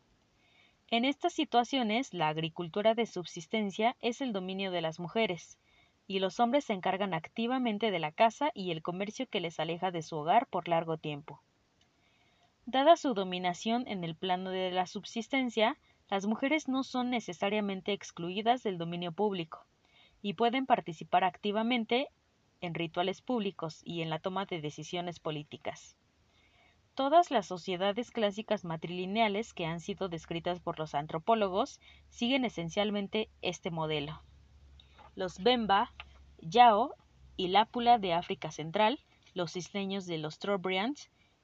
En 0.89 1.05
estas 1.05 1.35
situaciones, 1.35 2.15
la 2.15 2.29
agricultura 2.29 2.95
de 2.95 3.05
subsistencia 3.05 3.95
es 4.01 4.23
el 4.23 4.33
dominio 4.33 4.71
de 4.71 4.81
las 4.81 4.99
mujeres, 4.99 5.59
y 6.07 6.19
los 6.19 6.41
hombres 6.41 6.65
se 6.65 6.73
encargan 6.73 7.15
activamente 7.15 7.91
de 7.91 7.99
la 7.99 8.13
casa 8.13 8.51
y 8.55 8.71
el 8.71 8.83
comercio 8.83 9.27
que 9.29 9.41
les 9.41 9.61
aleja 9.61 9.91
de 9.91 10.03
su 10.03 10.17
hogar 10.17 10.47
por 10.47 10.69
largo 10.69 10.99
tiempo. 10.99 11.41
Dada 12.67 12.97
su 12.97 13.15
dominación 13.15 13.89
en 13.89 14.05
el 14.05 14.15
plano 14.15 14.51
de 14.51 14.71
la 14.71 14.87
subsistencia, 14.87 15.79
las 16.09 16.27
mujeres 16.27 16.69
no 16.69 16.85
son 16.85 17.11
necesariamente 17.11 17.93
excluidas 17.93 18.63
del 18.63 18.79
dominio 18.79 19.13
público, 19.13 19.67
y 20.23 20.35
pueden 20.35 20.67
participar 20.67 21.25
activamente 21.25 22.09
en 22.61 22.75
rituales 22.75 23.21
públicos 23.21 23.81
y 23.85 24.03
en 24.03 24.11
la 24.11 24.21
toma 24.21 24.47
de 24.47 24.61
decisiones 24.61 25.19
políticas. 25.19 25.97
Todas 26.95 27.31
las 27.31 27.47
sociedades 27.47 28.11
clásicas 28.11 28.65
matrilineales 28.65 29.55
que 29.55 29.67
han 29.67 29.81
sido 29.81 30.09
descritas 30.09 30.61
por 30.61 30.79
los 30.79 30.95
antropólogos 30.95 31.81
siguen 32.11 32.45
esencialmente 32.45 33.31
este 33.41 33.71
modelo. 33.71 34.23
Los 35.15 35.39
Bemba, 35.39 35.93
Yao 36.39 36.95
y 37.37 37.49
Lápula 37.49 37.99
de 37.99 38.15
África 38.15 38.51
Central, 38.51 39.01
los 39.35 39.57
isleños 39.57 40.07
de 40.07 40.19
los 40.19 40.39
Trobriand, 40.39 40.97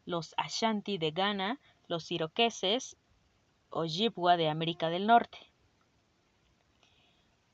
los 0.04 0.34
Ashanti 0.36 0.98
de 0.98 1.10
Ghana, 1.10 1.60
los 1.86 2.10
iroqueses 2.10 2.96
o 3.70 3.84
de 3.84 4.48
América 4.48 4.90
del 4.90 5.06
Norte. 5.06 5.38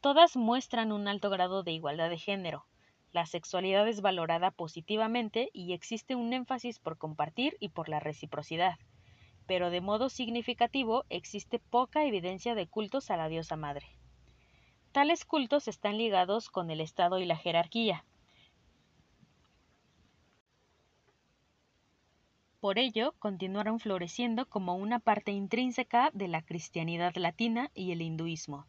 Todas 0.00 0.36
muestran 0.36 0.92
un 0.92 1.08
alto 1.08 1.30
grado 1.30 1.62
de 1.62 1.72
igualdad 1.72 2.10
de 2.10 2.18
género, 2.18 2.66
la 3.14 3.26
sexualidad 3.26 3.86
es 3.86 4.00
valorada 4.00 4.50
positivamente 4.50 5.48
y 5.52 5.72
existe 5.72 6.16
un 6.16 6.32
énfasis 6.32 6.80
por 6.80 6.98
compartir 6.98 7.56
y 7.60 7.68
por 7.68 7.88
la 7.88 8.00
reciprocidad, 8.00 8.76
pero 9.46 9.70
de 9.70 9.80
modo 9.80 10.08
significativo 10.08 11.04
existe 11.10 11.60
poca 11.60 12.04
evidencia 12.04 12.56
de 12.56 12.66
cultos 12.66 13.12
a 13.12 13.16
la 13.16 13.28
diosa 13.28 13.54
madre. 13.54 13.86
Tales 14.94 15.24
cultos 15.24 15.66
están 15.66 15.98
ligados 15.98 16.50
con 16.50 16.70
el 16.70 16.80
Estado 16.80 17.18
y 17.18 17.24
la 17.24 17.34
jerarquía. 17.34 18.04
Por 22.60 22.78
ello, 22.78 23.12
continuaron 23.18 23.80
floreciendo 23.80 24.48
como 24.48 24.76
una 24.76 25.00
parte 25.00 25.32
intrínseca 25.32 26.12
de 26.14 26.28
la 26.28 26.42
cristianidad 26.42 27.16
latina 27.16 27.72
y 27.74 27.90
el 27.90 28.02
hinduismo. 28.02 28.68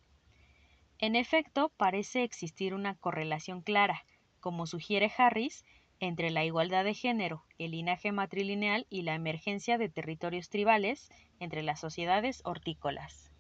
En 0.97 1.15
efecto, 1.15 1.71
parece 1.77 2.23
existir 2.23 2.73
una 2.73 2.95
correlación 2.95 3.61
clara 3.61 4.03
como 4.39 4.65
sugiere 4.65 5.11
Harris, 5.15 5.63
entre 5.99 6.31
la 6.31 6.43
igualdad 6.43 6.85
de 6.85 6.95
género, 6.95 7.45
el 7.59 7.69
linaje 7.69 8.11
matrilineal 8.11 8.87
y 8.89 9.03
la 9.03 9.13
emergencia 9.13 9.77
de 9.77 9.89
territorios 9.89 10.49
tribales 10.49 11.07
entre 11.39 11.61
las 11.61 11.79
sociedades 11.79 12.41
hortícolas. 12.45 13.34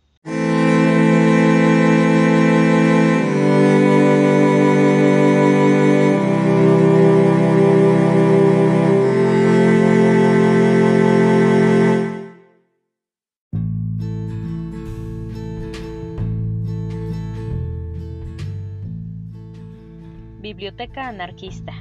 Biblioteca 20.55 21.09
Anarquista. 21.09 21.73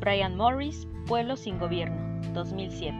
Brian 0.00 0.36
Morris, 0.36 0.88
Pueblo 1.06 1.36
sin 1.36 1.60
Gobierno, 1.60 1.96
2007. 2.32 2.92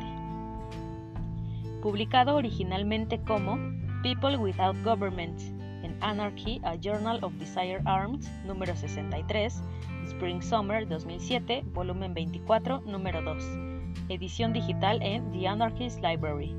Publicado 1.82 2.36
originalmente 2.36 3.18
como 3.18 3.58
People 4.04 4.36
Without 4.36 4.76
Government, 4.84 5.40
en 5.82 5.96
Anarchy, 6.00 6.60
A 6.62 6.76
Journal 6.76 7.18
of 7.24 7.32
Desire 7.40 7.80
Armed, 7.86 8.20
número 8.46 8.76
63, 8.76 9.64
Spring 10.06 10.40
Summer 10.40 10.86
2007, 10.86 11.64
volumen 11.72 12.14
24, 12.14 12.82
número 12.82 13.20
2. 13.20 13.44
Edición 14.10 14.52
digital 14.52 15.02
en 15.02 15.28
The 15.32 15.48
Anarchist 15.48 16.00
Library. 16.04 16.54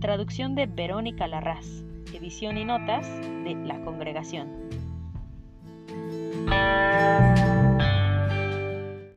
Traducción 0.00 0.54
de 0.54 0.64
Verónica 0.64 1.26
Larraz. 1.26 1.84
Edición 2.14 2.56
y 2.56 2.64
notas 2.64 3.06
de 3.44 3.54
La 3.66 3.78
Congregación. 3.84 4.48